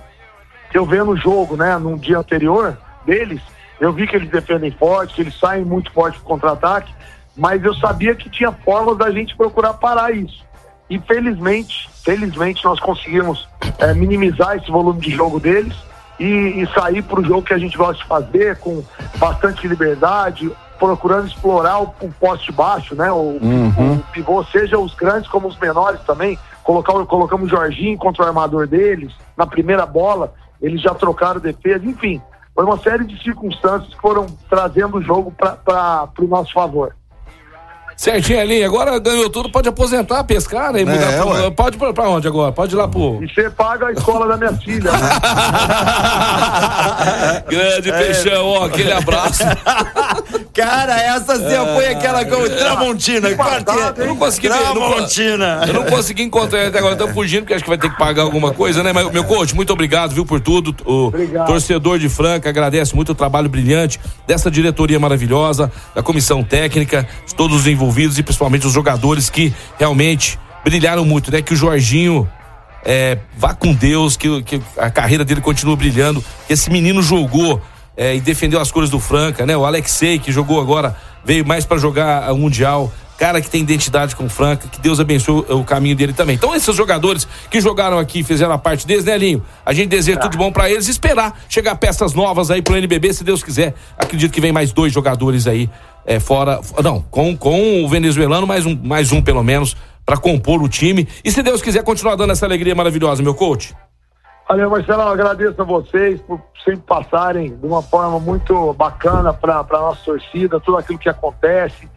[0.73, 3.39] eu vendo o jogo, né, num dia anterior deles,
[3.79, 6.91] eu vi que eles defendem forte, que eles saem muito forte pro contra-ataque,
[7.37, 10.43] mas eu sabia que tinha formas da gente procurar parar isso.
[10.89, 13.47] E felizmente, felizmente nós conseguimos
[13.79, 15.75] eh, minimizar esse volume de jogo deles
[16.19, 18.83] e, e sair para o jogo que a gente gosta de fazer com
[19.17, 20.51] bastante liberdade,
[20.83, 23.09] procurando explorar o, o poste baixo, né?
[23.09, 26.37] O, o pivô, seja os grandes como os menores também.
[26.61, 29.13] Colocar, colocamos o Jorginho contra o armador deles.
[29.37, 31.85] Na primeira bola, eles já trocaram defesa.
[31.85, 32.21] Enfim,
[32.53, 36.93] foi uma série de circunstâncias que foram trazendo o jogo para o nosso favor.
[37.95, 38.65] Certinho, Elinho.
[38.65, 40.83] Agora ganhou tudo, pode aposentar, pescar, né?
[40.83, 42.51] Mudar É, pode pra, pra onde agora?
[42.51, 43.23] Pode ir lá pro.
[43.23, 44.91] E você paga a escola da minha filha.
[44.91, 44.99] né?
[47.49, 49.43] Grande peixão, ó, aquele abraço.
[50.53, 53.29] Cara, essa você foi aquela com Tramontina.
[53.97, 54.57] Eu não consegui ver.
[54.57, 55.61] Tramontina.
[55.67, 57.97] Eu não consegui encontrar ele até agora, estamos fugindo, porque acho que vai ter que
[57.97, 58.91] pagar alguma coisa, né?
[58.93, 60.75] Mas, meu coach, muito obrigado, viu, por tudo.
[60.85, 61.47] O Obrigado.
[61.47, 67.33] torcedor de Franca agradece muito o trabalho brilhante dessa diretoria maravilhosa, da comissão técnica, de
[67.35, 67.82] todos os envolvidos
[68.17, 71.41] e principalmente os jogadores que realmente brilharam muito, né?
[71.41, 72.29] Que o Jorginho
[72.85, 77.61] é, vá com Deus, que, que a carreira dele continue brilhando, esse menino jogou
[77.95, 79.55] é, e defendeu as cores do Franca, né?
[79.55, 82.91] O Alexei, que jogou agora, veio mais pra jogar o Mundial.
[83.17, 86.35] Cara que tem identidade com o Franca, que Deus abençoe o, caminho dele também.
[86.35, 89.43] Então, esses jogadores que jogaram aqui fizeram a parte deles, né, Linho?
[89.65, 92.75] A gente deseja tudo de bom pra eles e esperar chegar peças novas aí pro
[92.75, 93.75] NBB, se Deus quiser.
[93.97, 95.69] Acredito que vem mais dois jogadores aí
[96.05, 96.59] é, fora.
[96.83, 101.07] Não, com, com o venezuelano, mais um, mais um pelo menos, pra compor o time.
[101.23, 103.75] E se Deus quiser continuar dando essa alegria maravilhosa, meu coach.
[104.47, 110.03] Valeu, Marcelo, agradeço a vocês por sempre passarem de uma forma muito bacana para nossa
[110.03, 111.89] torcida, tudo aquilo que acontece.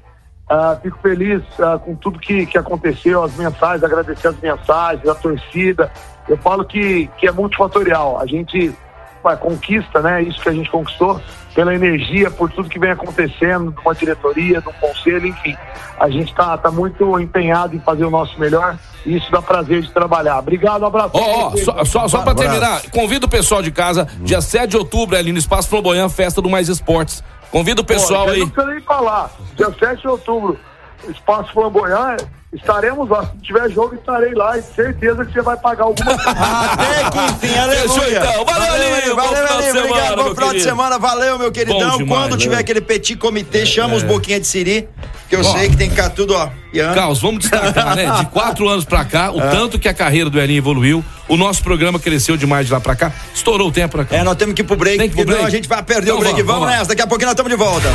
[0.49, 5.15] Ah, fico feliz ah, com tudo que, que aconteceu, as mensagens, agradecer as mensagens, a
[5.15, 5.91] torcida.
[6.29, 8.21] Eu falo que, que é multifatorial.
[8.21, 8.73] A gente
[9.25, 10.23] ah, conquista, né?
[10.23, 11.21] Isso que a gente conquistou
[11.53, 15.57] pela energia, por tudo que vem acontecendo, de uma diretoria, de um conselho, enfim.
[15.99, 19.81] A gente está tá muito empenhado em fazer o nosso melhor e isso dá prazer
[19.83, 20.39] de trabalhar.
[20.39, 21.11] Obrigado, um abraço.
[21.15, 24.77] Ó, ó, só, só, só pra terminar, convido o pessoal de casa, dia 7 de
[24.77, 27.25] outubro, ali no Espaço Flamboyant, festa do Mais Esportes.
[27.51, 28.41] Convida o pessoal Pô, aí.
[28.41, 29.31] Eu não precisa nem falar.
[29.57, 30.59] Dia 7 de outubro,
[31.11, 32.19] Espaço Flamboyant,
[32.53, 33.25] estaremos lá.
[33.27, 36.31] Se tiver jogo, estarei lá e certeza que você vai pagar alguma coisa.
[36.31, 38.19] Até que enfim, aleluia.
[38.19, 38.45] então.
[38.45, 39.17] Valeu.
[39.17, 40.17] Bom valeu, de Alinho, semana, obrigado.
[40.25, 41.91] Bom final de semana, valeu, meu queridão.
[41.91, 42.61] Bom demais, Quando tiver né?
[42.61, 44.89] aquele petit comitê, chama os boquinhas de siri,
[45.29, 45.43] que eu Ó.
[45.57, 46.49] sei que tem que ficar tudo, ó.
[46.73, 46.95] piano.
[46.95, 48.11] Carlos, vamos destacar, né?
[48.19, 51.63] De quatro anos pra cá, o tanto que a carreira do Elinho evoluiu, o nosso
[51.63, 53.13] programa cresceu demais de lá pra cá.
[53.35, 54.05] Estourou o tempo, né?
[54.05, 54.25] É, Carlos?
[54.27, 55.47] nós temos que ir pro break, Tem que ir pro break?
[55.47, 56.43] a gente vai perder Então o break.
[56.43, 57.89] vamos, Vamos, nessa, daqui a pouquinho nós estamos de volta.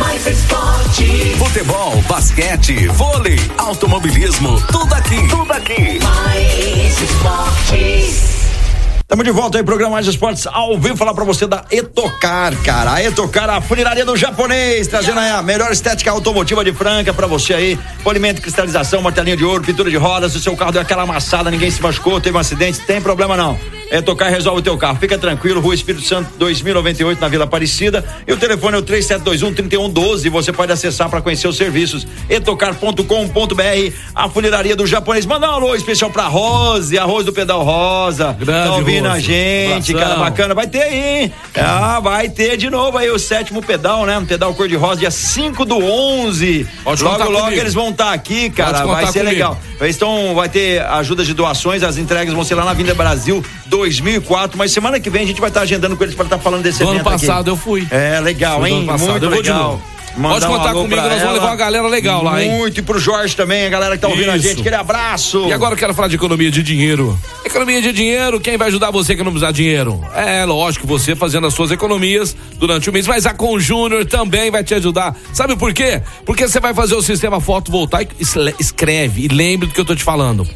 [0.00, 1.36] Mais esporte.
[1.36, 5.28] Futebol, basquete, vôlei, automobilismo, tudo aqui.
[5.28, 5.98] Tudo aqui.
[6.02, 8.39] Mais esporte.
[9.10, 12.92] Estamos de volta aí, programa Mais Esportes ao vivo, falar pra você da Etocar, cara.
[12.92, 17.26] A Etocar, a funilaria do japonês, trazendo aí a melhor estética automotiva de Franca pra
[17.26, 17.78] você aí.
[18.04, 21.50] Polimento, cristalização, martelinho de ouro, pintura de rodas, se o seu carro deu aquela amassada,
[21.50, 23.58] ninguém se machucou, teve um acidente, tem problema não.
[23.90, 24.96] Etocar resolve o teu carro.
[25.00, 28.04] Fica tranquilo, Rua Espírito Santo 2098 na Vila Aparecida.
[28.26, 30.30] E o telefone é o 3721-3112.
[30.30, 32.06] Você pode acessar para conhecer os serviços.
[32.28, 33.02] etocar.com.br,
[34.14, 35.26] a funilaria do japonês.
[35.26, 38.32] Manda um alô especial pra Rose, arroz do pedal rosa.
[38.38, 39.22] Grande tá ouvindo a Rose.
[39.22, 40.08] gente, Abração.
[40.16, 40.54] cara, bacana.
[40.54, 41.32] Vai ter aí, hein?
[41.56, 44.18] Ah, vai ter de novo aí o sétimo pedal, né?
[44.18, 46.66] Um pedal cor-de-rosa, dia 5 do 11.
[46.84, 47.60] Pode logo, logo comigo.
[47.60, 48.84] eles vão estar aqui, cara.
[48.84, 49.30] Vai ser comigo.
[49.30, 49.58] legal.
[49.80, 53.42] Eles estão, vai ter ajuda de doações, as entregas vão ser lá na Vinda Brasil
[53.66, 54.58] 2004.
[54.58, 56.80] Mas semana que vem a gente vai estar agendando com eles para estar falando desse
[56.80, 57.26] Do ano evento aqui.
[57.26, 57.86] passado eu fui.
[57.90, 58.86] É, legal, hein?
[58.88, 58.98] ano.
[58.98, 59.80] Muito legal.
[60.16, 61.32] Mandar Pode um contar alô comigo, nós vamos ela.
[61.32, 62.50] levar uma galera legal lá, hein?
[62.50, 64.48] Muito e pro Jorge também, a galera que tá ouvindo a Isso.
[64.48, 64.60] gente.
[64.60, 65.46] Aquele abraço.
[65.46, 67.18] E agora eu quero falar de economia de dinheiro.
[67.44, 70.00] Economia de dinheiro, quem vai ajudar você a economizar dinheiro?
[70.14, 74.64] É lógico, você fazendo as suas economias durante o mês, mas a Conjúnior também vai
[74.64, 75.16] te ajudar.
[75.32, 76.02] Sabe por quê?
[76.24, 78.14] Porque você vai fazer o sistema fotovoltaico,
[78.58, 80.46] escreve e lembre do que eu tô te falando.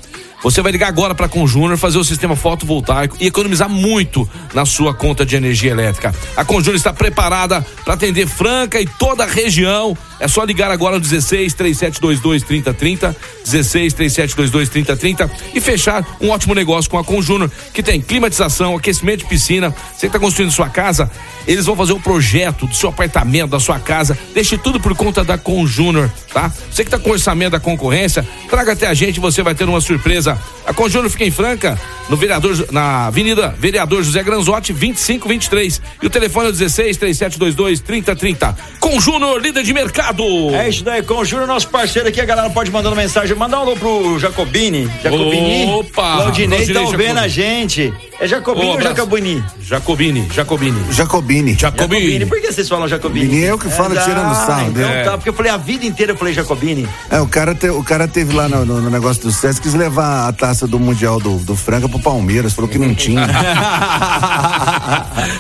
[0.45, 4.67] Você vai ligar agora para a Conjúnior, fazer o sistema fotovoltaico e economizar muito na
[4.67, 6.15] sua conta de energia elétrica.
[6.37, 9.97] A Conjúnior está preparada para atender Franca e toda a região.
[10.21, 16.55] É só ligar agora no 16 3722 3030, 16 3722 3030 e fechar um ótimo
[16.55, 19.71] negócio com a Conjúnior, que tem climatização, aquecimento de piscina.
[19.71, 21.11] Você que está construindo sua casa,
[21.47, 24.17] eles vão fazer o projeto do seu apartamento, da sua casa.
[24.35, 26.53] Deixe tudo por conta da Conjúnior, tá?
[26.71, 29.81] Você que está com orçamento da concorrência, traga até a gente, você vai ter uma
[29.81, 30.34] surpresa.
[30.67, 31.79] A Conjúnior fica em Franca,
[32.09, 35.81] no vereador, na Avenida Vereador José Granzotti, 2523.
[36.03, 38.57] E o telefone é o 16 3722 3030.
[38.81, 40.25] Conjúnior, líder de mercado.
[40.55, 43.37] É isso daí, com o Júnior, nosso parceiro aqui, a galera pode mandando mensagem.
[43.37, 44.91] Mandar um alô pro Jacobini.
[45.03, 45.67] Jacobini.
[45.73, 46.17] Opa!
[46.17, 47.19] Claudinei tá Claudinei ouvindo Jacobini.
[47.19, 47.95] a gente.
[48.21, 48.81] É Jacobini Ô, ou.
[48.81, 49.45] Jacobini?
[49.61, 50.93] Jacobini, Jacobini.
[50.93, 51.55] Jacobini.
[51.59, 52.27] Jacobini.
[52.27, 53.25] Por que vocês falam Jacobini?
[53.27, 55.05] Jacobini é eu que falo ah, tirando sarro Então dele.
[55.05, 56.89] tá, porque eu falei a vida inteira eu falei Jacobini.
[57.11, 59.75] É, o cara, te- o cara teve lá no, no- no negócio do Sesc, quis
[59.75, 63.27] levar a taça do Mundial do, do Franca pro Palmeiras, falou que não tinha.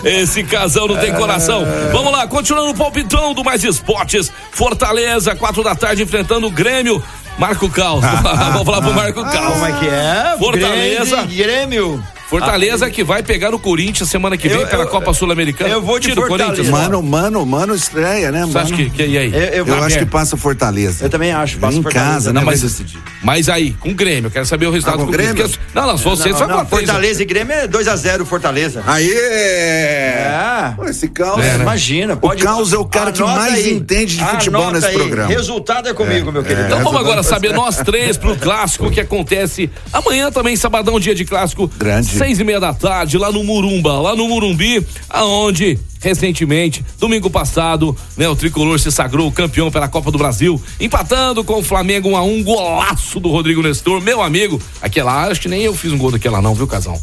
[0.05, 1.64] Esse casal não tem coração.
[1.93, 4.30] Vamos lá, continuando o palpitão do Mais Esportes.
[4.53, 7.03] Fortaleza, quatro da tarde, enfrentando o Grêmio.
[7.39, 8.05] Marco Caos.
[8.53, 9.55] Vamos falar pro Marco Caos.
[9.55, 10.37] Como é que é?
[10.39, 11.22] Fortaleza.
[11.24, 12.03] Grêmio.
[12.39, 15.70] Fortaleza que vai pegar o Corinthians semana que vem Eu- pela eu- Copa Sul-Americana.
[15.70, 16.57] eu vou de Tira o Fortaleza.
[16.57, 16.80] Corinthians.
[16.82, 18.59] mano, mano, mano, estreia, né, Você mano?
[18.61, 19.32] acha que, que e aí?
[19.35, 21.05] Eu, eu Eu acho que passa Fortaleza.
[21.05, 22.12] Eu também acho, passa Em Fortaleza.
[22.12, 22.47] casa, Não, né?
[22.47, 22.99] mas, vai decidir.
[23.22, 25.35] mas aí, com o Grêmio, eu quero saber o resultado Ah, com com o Grêmio?
[25.49, 27.66] Porque- Não, não, se você não, só não, com a três, Fortaleza e Grêmio é
[27.66, 28.82] 2x0 Fortaleza.
[28.87, 29.09] Aê!
[29.09, 30.72] É.
[30.76, 31.41] Pô, Esse caos.
[31.45, 32.43] É, Imagina, pode.
[32.43, 33.72] Caos é o cara que Anota mais aí.
[33.74, 34.95] entende de futebol Anota nesse aí.
[34.95, 35.28] programa.
[35.28, 36.66] Resultado é comigo, meu querido.
[36.66, 41.24] Então vamos agora saber nós três pro clássico que acontece amanhã também, sabadão, dia de
[41.24, 41.70] clássico.
[41.76, 42.09] Grande.
[42.24, 47.94] Seis e meia da tarde, lá no Murumba, lá no Murumbi, aonde recentemente, domingo passado,
[48.16, 52.16] né, o tricolor se sagrou campeão pela Copa do Brasil, empatando com o Flamengo 1
[52.16, 54.58] a 1 golaço do Rodrigo Nestor, meu amigo.
[54.80, 56.98] Aquela, acho que nem eu fiz um gol daquela não, viu, casal?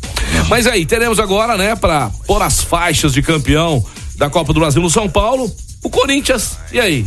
[0.49, 4.81] Mas aí, teremos agora, né, pra pôr as faixas de campeão da Copa do Brasil
[4.81, 5.51] no São Paulo,
[5.83, 6.57] o Corinthians.
[6.73, 7.05] E aí?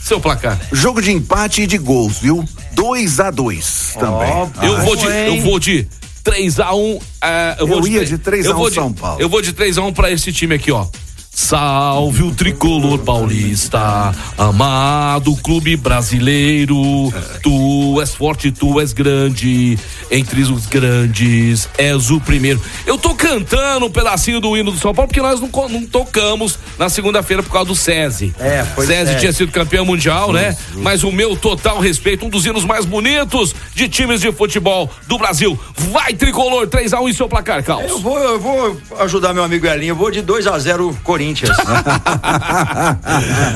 [0.00, 0.58] Seu placar?
[0.72, 2.42] Jogo de empate e de gols, viu?
[2.72, 4.30] 2 a 2 também.
[4.62, 5.86] Eu Ah, vou de, eu vou de
[6.24, 8.74] 3 a 1 é, eu, vou ia três- de 3 a eu 1 vou de-
[8.74, 9.20] São Paulo.
[9.20, 10.86] Eu vou de 3 a 1 pra esse time aqui, ó.
[11.34, 17.12] Salve o tricolor paulista, amado clube brasileiro.
[17.42, 19.76] Tu és forte, tu és grande,
[20.12, 22.62] entre os grandes és o primeiro.
[22.86, 26.56] Eu tô cantando um pedacinho do hino do São Paulo porque nós não, não tocamos
[26.78, 28.32] na segunda-feira por causa do SESI.
[28.38, 29.20] É, foi SESI SESI.
[29.20, 30.56] tinha sido campeão mundial, né?
[30.76, 35.18] Mas o meu total respeito, um dos hinos mais bonitos de times de futebol do
[35.18, 35.58] Brasil.
[35.90, 37.90] Vai tricolor, 3x1 em seu placar, Carlos.
[37.90, 41.23] Eu vou, eu vou ajudar meu amigo Elinho, eu vou de 2 a 0 Corinthians.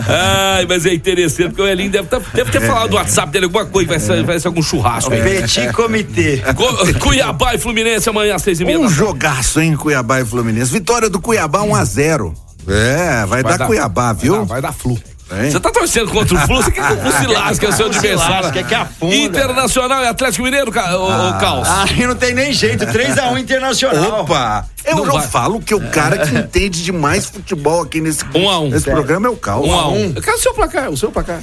[0.09, 3.45] Ai, mas é interessante, porque o Elinho deve, tá- deve ter falado do WhatsApp dele
[3.47, 5.23] alguma coisa, vai ser, vai ser algum churrasco aí.
[5.23, 6.43] Petit Comitê.
[6.57, 8.79] Cu- Cuiabá e Fluminense amanhã às seis e meia.
[8.79, 10.73] Um jogaço, hein, Cuiabá e Fluminense.
[10.73, 12.35] Vitória do Cuiabá 1 a 0
[12.67, 14.33] É, vai, dar, Cuiabá, viu?
[14.37, 14.99] Vai dar, vai dar Flu.
[15.29, 17.73] Você tá torcendo contra o Flu, você quer que o Flu se lasque, é o
[17.73, 18.45] seu Se adversário.
[18.47, 19.15] lasque, que afunda.
[19.15, 21.69] Internacional e Atlético Mineiro, ca- ô, ô, Caos.
[21.69, 24.21] Aí não tem nem jeito, 3x1 Internacional.
[24.23, 24.65] Opa!
[24.89, 25.27] Eu Não não, vai.
[25.27, 28.69] falo que o cara que entende de mais futebol aqui nesse, Um a um.
[28.71, 29.65] nesse programa é o Cal.
[29.65, 30.13] Um a um.
[30.15, 31.41] Eu quero o seu placar, o seu placar.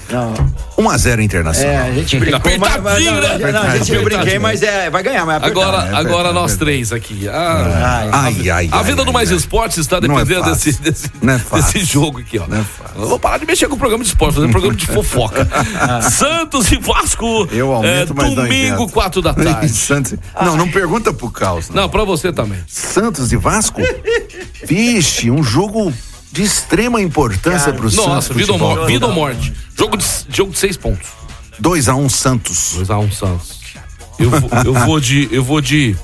[0.77, 1.73] 1 a 0 Internacional.
[1.73, 3.51] É, a gente brincou, mas, mas, Apertadinho, não, né?
[3.51, 5.45] não, a gente eu brinquei, mas é, vai ganhar, mas é.
[5.45, 7.27] Agora, é agora nós é três aqui.
[7.29, 9.37] Ah, Ai, ai, a ai, vida ai, do Mais ai.
[9.37, 10.71] Esportes está Não é dependendo fácil.
[10.73, 12.47] desse, desse, Não é desse jogo aqui, ó.
[12.47, 13.01] Não é fácil.
[13.01, 15.47] Eu vou parar de mexer com o programa de esporte, fazer um programa de fofoca.
[16.09, 17.47] Santos e Vasco.
[17.51, 19.69] Eu aumento, é, mas não Domingo, quatro da tarde.
[19.69, 20.15] Santos.
[20.41, 21.69] Não, não pergunta pro Caos.
[21.69, 21.83] não.
[21.85, 22.59] Não, pra você também.
[22.67, 23.81] Santos e Vasco?
[24.63, 25.93] Vixe, um jogo
[26.31, 28.05] de extrema importância pro Santos.
[28.07, 29.53] Nossa, vida ou, morte, vida ou morte.
[29.77, 31.07] Jogo de, jogo de seis pontos.
[31.59, 32.77] 2 a 1 Santos.
[32.79, 33.59] 2x1 Santos.
[34.19, 35.29] Eu vou, eu vou de.
[35.31, 35.95] Eu vou de.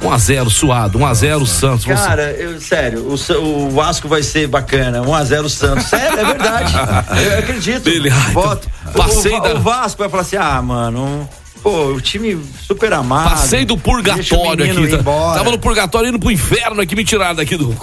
[0.00, 1.84] 1x0 suado, 1x0 Santos.
[1.84, 5.86] Você- Cara, eu, sério, o, o Vasco vai ser bacana, 1x0 Santos.
[5.86, 6.72] Sério, é verdade.
[7.24, 7.88] Eu acredito.
[7.88, 8.68] Ele- ai, Voto.
[8.96, 11.28] passei o, da- o Vasco vai falar assim: ah, mano,
[11.62, 13.30] pô, o time super amado.
[13.30, 14.88] Passei do o purgatório aqui.
[14.96, 15.02] tá-.
[15.02, 17.74] Tava no purgatório indo pro inferno aqui, me tiraram daqui do.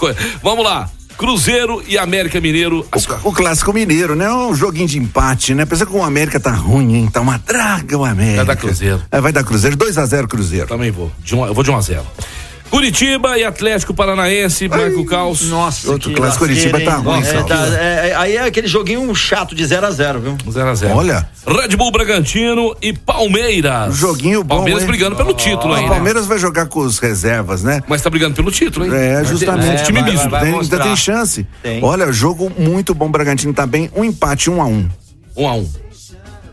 [0.44, 0.90] Vamos lá.
[1.18, 2.88] Cruzeiro e América Mineiro.
[2.94, 4.32] As- O clássico mineiro, né?
[4.32, 5.64] Um joguinho de empate, né?
[5.64, 7.10] Apesar que o América tá ruim, hein?
[7.12, 8.38] Tá uma draga o América.
[8.38, 9.02] Vai dar Cruzeiro.
[9.12, 9.76] É, vai dar Cruzeiro.
[9.76, 10.68] 2 a 0 Cruzeiro.
[10.68, 11.12] Também vou.
[11.22, 12.00] De um, eu vou de 1x0.
[12.70, 15.49] Curitiba e Atlético Paranaense, Marco Caos.
[15.49, 19.13] Nossa, Outro que clássico, Curitiba tá ruim, É, tá- é, é, aí é aquele joguinho
[19.15, 20.38] chato de 0x0, viu?
[20.47, 20.91] 0x0.
[20.95, 21.28] Olha.
[21.47, 23.95] Red Bull Bragantino e Palmeiras.
[23.95, 24.88] Joguinho bom, Palmeiras hein?
[24.88, 25.89] brigando pelo título O aí, né?
[25.89, 27.82] Palmeiras vai jogar com os reservas, né?
[27.88, 28.91] Mas tá brigando pelo título, hein?
[28.93, 29.82] É, justamente.
[29.82, 30.30] É, time vai- misto.
[30.30, 31.47] vai- Tem- ainda tem chance.
[31.63, 31.84] Tem.
[31.84, 33.09] Olha, jogo muito bom.
[33.09, 33.89] Bragantino tá bem.
[33.95, 34.88] Um empate, um a um.
[35.36, 35.67] Um a um.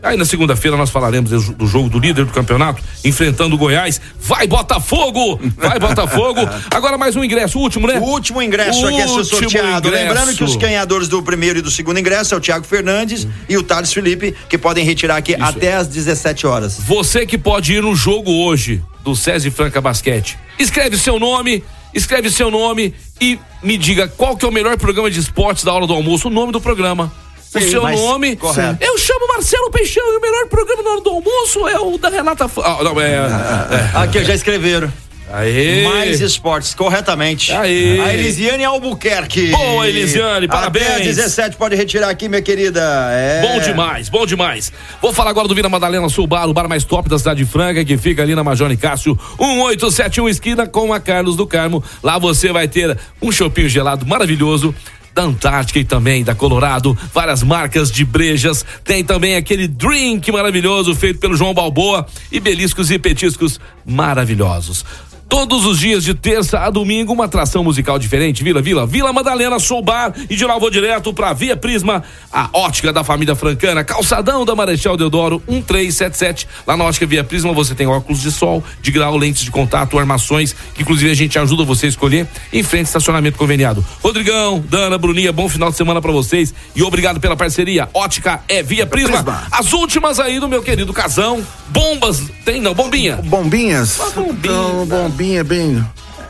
[0.01, 3.99] Aí na segunda-feira nós falaremos do jogo do líder do campeonato, enfrentando o Goiás.
[4.19, 5.39] Vai Botafogo!
[5.57, 6.41] Vai Botafogo!
[6.71, 7.99] Agora mais um ingresso, o último, né?
[7.99, 9.87] O último ingresso aqui a ser Último sorteado.
[9.87, 10.05] ingresso.
[10.07, 13.57] Lembrando que os ganhadores do primeiro e do segundo ingresso é o Thiago Fernandes e
[13.57, 16.79] o Thales Felipe, que podem retirar aqui até às 17 horas.
[16.79, 20.37] Você que pode ir no jogo hoje do César Franca Basquete.
[20.59, 25.09] Escreve seu nome, escreve seu nome e me diga qual que é o melhor programa
[25.09, 27.11] de esportes da hora do almoço, o nome do programa.
[27.55, 28.35] O seu mas- nome.
[28.35, 28.77] correto.
[28.83, 32.09] Eu chamo Marcelo Peixão e o melhor programa da hora do almoço é o da
[32.09, 32.45] Renata.
[32.45, 33.13] F- Ah, não, é.
[33.13, 33.97] é.
[33.97, 34.91] Aqui, já escreveram.
[35.29, 35.83] Aê!
[35.83, 37.51] Mais esportes, corretamente.
[37.51, 37.99] Aê.
[37.99, 39.47] A Elisiane Albuquerque.
[39.47, 40.85] Boa, Elisiane, parabéns.
[40.87, 42.79] Até às 17 pode retirar aqui, minha querida.
[43.11, 43.41] É.
[43.41, 44.71] Bom demais, bom demais.
[45.01, 47.49] Vou falar agora do Vila Madalena Sul Bar, o bar mais top da cidade de
[47.51, 51.83] Franca, que fica ali na Major Cássio, 1871 esquina com a Carlos do Carmo.
[52.01, 54.73] Lá você vai ter um chopinho gelado maravilhoso.
[55.17, 58.63] Da Antártica e também da Colorado, várias marcas de brejas.
[58.83, 64.85] Tem também aquele drink maravilhoso feito pelo João Balboa e beliscos e petiscos maravilhosos.
[65.29, 68.43] Todos os dias, de terça a domingo, uma atração musical diferente.
[68.43, 70.13] Vila, Vila, Vila Madalena, Sou Bar.
[70.29, 72.01] E de lá eu vou direto pra Via Prisma,
[72.31, 76.47] a ótica da família francana, calçadão da Marechal Deodoro, 1377.
[76.65, 79.99] Lá na ótica Via Prisma você tem óculos de sol, de grau, lentes de contato,
[79.99, 83.85] armações, que inclusive a gente ajuda você a escolher, em frente ao estacionamento conveniado.
[84.01, 87.89] Rodrigão, Dana, Bruninha, bom final de semana pra vocês e obrigado pela parceria.
[87.93, 89.23] Ótica é Via Prisma.
[89.23, 89.43] Prisma.
[89.51, 91.45] As últimas aí do meu querido Casão.
[91.69, 93.17] Bombas, tem não, bombinha.
[93.17, 93.99] Bombinhas?
[93.99, 94.53] Uma bombinha.
[94.53, 95.85] Não, bombinha bem.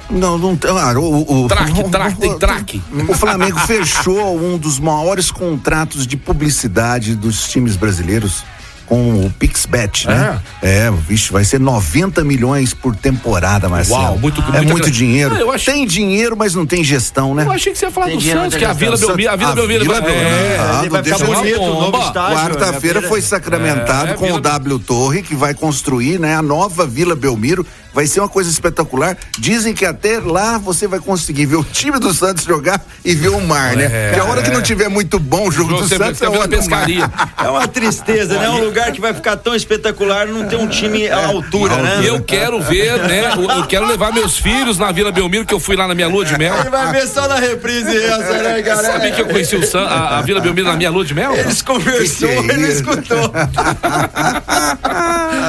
[0.09, 0.71] Não, não tem.
[0.71, 2.81] Ah, o, o, Traque, traque, tem traque.
[3.09, 8.43] O Flamengo fechou um dos maiores contratos de publicidade dos times brasileiros
[8.85, 10.39] com o PixBet, né?
[10.61, 13.99] É, vixe, vai ser 90 milhões por temporada, Marcelo.
[13.99, 14.91] Uau, muito- É muita muito grana.
[14.91, 15.35] dinheiro.
[15.51, 17.43] Ah, achei- Tem dinheiro, mas não tem gestão, né?
[17.43, 18.71] Eu achei que você ia falar Tem do Santos, tem que é a.
[18.71, 19.29] Vila Belmiro.
[19.29, 20.07] A Vila A Belmiro Belmiro.
[20.13, 22.38] É, Ah, vai não ficar deixa- bonito, novo estádio.
[22.38, 23.07] Quarta-feira né?
[23.09, 27.13] foi sacramentado É, com Vila- o W Torre, que vai construir, né, a nova Vila
[27.13, 27.65] Belmiro.
[27.98, 29.18] Vai ser uma coisa espetacular.
[29.39, 33.30] Dizem que até lá você vai conseguir ver o time do Santos jogar e ver
[33.30, 34.12] o mar, né?
[34.14, 36.32] É, a hora que não tiver muito bom o jogo do Você Santos fica é
[36.32, 36.48] do mar.
[36.48, 37.12] pescaria.
[37.43, 38.50] É uma tristeza, né?
[38.50, 42.02] Um lugar que vai ficar tão espetacular não ter um time à altura, né?
[42.04, 43.32] E eu quero ver, né?
[43.58, 46.26] Eu, quero levar meus filhos na Vila Belmiro, que eu fui lá na minha lua
[46.26, 46.54] de mel.
[46.60, 48.84] Ele vai ver só na reprise essa, né, cara?
[48.91, 51.34] Sabe que eu conheci o San- a, a Vila Belmiro na minha lua de mel?
[51.36, 53.32] Eles conversou, Que que é ele escutou.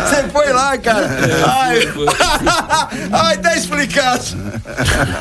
[0.08, 1.08] Você foi lá, cara.
[1.46, 1.88] Ai,
[3.12, 4.24] Ai tá explicado.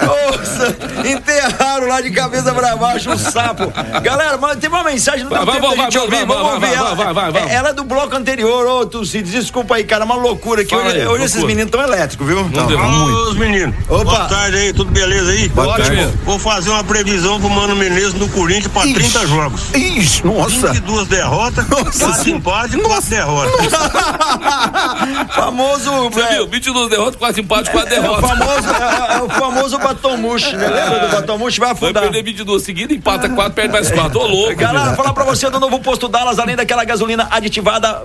[0.05, 3.71] Nossa, enterraram lá de cabeça pra baixo um sapo.
[4.01, 6.25] Galera, mas tem uma mensagem, não deu Vai, tempo vai, ouvir.
[6.25, 6.95] Vamos ouvir vai, ela.
[6.95, 7.43] vai, vai, vai.
[7.43, 10.71] É, Ela é do bloco anterior, ô Tucci, desculpa aí, cara, é uma loucura aqui.
[10.71, 12.47] Fala Hoje, aí, hoje esses meninos estão elétricos, viu?
[12.49, 13.75] Não os meninos.
[13.87, 14.03] Opa.
[14.03, 15.51] Boa tarde aí, tudo beleza aí?
[15.55, 16.13] Ótimo.
[16.23, 19.61] Vou fazer uma previsão pro Mano Menezes no Corinthians pra 30 jogos.
[19.73, 20.73] Ixi, nossa.
[20.73, 23.67] 22 derrotas, 4 empates e 4 derrotas.
[25.35, 26.09] famoso.
[26.09, 26.47] Você é, viu?
[26.47, 28.29] 22 derrotas, 4 empates, 4 é o derrotas.
[28.29, 30.67] famoso, é, é o famoso batom murcho, né?
[30.67, 31.59] Lembra do batom murcho?
[31.59, 32.03] Vai Vai afundar.
[32.03, 34.19] perder 22 seguidas, empata 4, perde mais 4.
[34.19, 34.55] Ô, louco.
[34.55, 38.03] Galera, falar pra você do novo posto Dallas, além daquela gasolina aditivada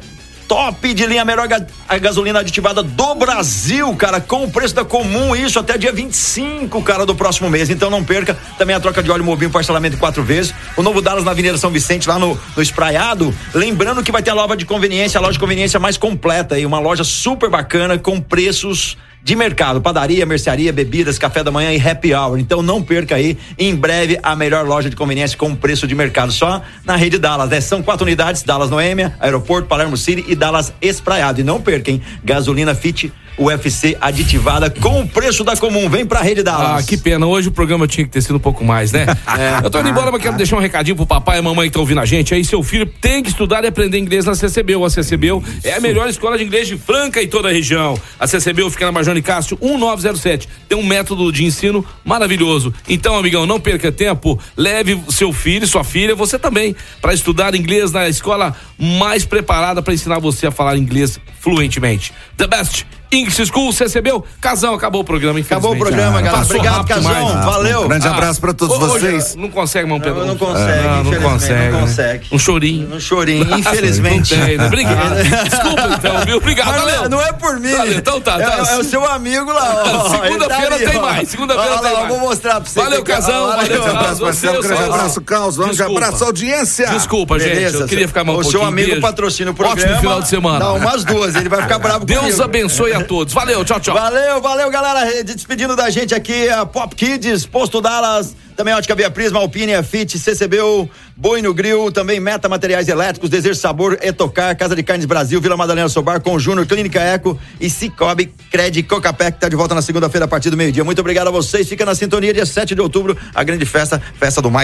[0.53, 1.48] top de linha, melhor
[1.88, 6.82] a gasolina aditivada do Brasil, cara, com o preço da comum, isso até dia 25,
[6.82, 7.70] cara, do próximo mês.
[7.70, 8.36] Então não perca.
[8.59, 10.53] Também a troca de óleo mobil, parcelamento quatro vezes.
[10.76, 13.34] O novo Dallas na Avenida São Vicente, lá no, no Espraiado.
[13.55, 16.66] Lembrando que vai ter a loja de conveniência, a loja de conveniência mais completa aí,
[16.66, 21.81] uma loja super bacana com preços de mercado, padaria, mercearia, bebidas, café da manhã e
[21.81, 22.39] happy hour.
[22.39, 26.33] Então não perca aí, em breve a melhor loja de conveniência com preço de mercado
[26.33, 27.61] só na rede Dallas, né?
[27.61, 31.41] São quatro unidades, Dallas Noêmia, Aeroporto, Palermo City e Dallas Espraiado.
[31.41, 32.03] E não perca, hein?
[32.25, 35.89] Gasolina Fit UFC aditivada com o preço da comum.
[35.89, 36.83] Vem pra rede Dallas.
[36.83, 37.26] Ah, que pena.
[37.26, 39.07] Hoje o programa tinha que ter sido um pouco mais, né?
[39.62, 41.83] Eu tô indo embora, mas quero deixar um recadinho pro papai e mamãe que estão
[41.83, 42.35] ouvindo a gente.
[42.35, 44.85] Aí, seu filho tem que estudar e aprender inglês na CCBU.
[44.85, 47.99] A CCBU é a melhor escola de inglês de Franca e toda a região.
[48.18, 50.49] A CCBU fica na Major Cássio 1907.
[50.68, 52.72] Tem um método de ensino maravilhoso.
[52.89, 54.39] Então, amigão, não perca tempo.
[54.57, 59.95] Leve seu filho, sua filha, você também, para estudar inglês na escola mais preparada para
[59.95, 62.12] ensinar você a falar inglês fluentemente.
[62.37, 64.24] The best English School, CCBU.
[64.40, 65.96] Casão, acabou o programa, Acabou o infelizmente.
[65.96, 66.38] programa, Ah, galera.
[66.44, 67.42] passou Obrigado, Casão.
[67.42, 67.82] Valeu.
[67.84, 69.36] Um grande Ah, abraço pra todos hoje, vocês.
[69.36, 70.24] Não consegue, mão Pedro.
[70.24, 71.70] Não consegue, Não, não infelizmente, consegue.
[71.72, 72.26] não consegue.
[72.32, 72.94] Um chorinho.
[72.96, 74.34] Um chorinho, infelizmente.
[74.36, 74.66] Não tem, né?
[74.66, 75.14] Obrigado.
[75.50, 76.36] Desculpa então, viu?
[76.38, 77.08] Obrigado, é- valeu.
[77.10, 77.72] não é por mim.
[77.74, 78.72] Valeu, então tá, É, tá.
[78.72, 80.08] é o seu amigo lá.
[80.22, 82.08] Segunda-feira tá ali, tem mais, segunda-feira tem mais.
[82.08, 82.80] Vou mostrar pra você.
[82.80, 83.96] Valeu, Casão, valeu, Grande Casão.
[84.00, 84.56] abraço, Marcelo.
[84.62, 85.56] Você, Grande abraço, Carlos.
[85.56, 86.04] Grande Desculpa.
[86.04, 86.86] abraço, audiência.
[86.88, 87.74] Desculpa, gente.
[87.74, 89.80] Eu queria ficar mais um O seu amigo patrocina o programa.
[89.82, 90.58] Ótimo final de semana.
[90.58, 93.32] Dá umas duas, ele vai ficar bravo Deus abençoe a todos.
[93.32, 93.94] Valeu, tchau, tchau.
[93.94, 95.22] Valeu, valeu, galera.
[95.24, 100.18] Despedindo da gente aqui, a Pop Kids, Posto Dallas, também Ótica Via Prisma, Alpine, Fit,
[100.18, 105.40] CCBU, Boi no Grill, também Meta Materiais Elétricos, Desejo Sabor, Etocar, Casa de Carnes Brasil,
[105.40, 109.74] Vila Madalena Sobar, com Júnior, Clínica Eco e Cicobi Cred Cocapé, que tá de volta
[109.74, 110.84] na segunda-feira a partir do meio-dia.
[110.84, 111.68] Muito obrigado a vocês.
[111.68, 114.61] Fica na sintonia, dia 7 de outubro, a grande festa, festa do mais.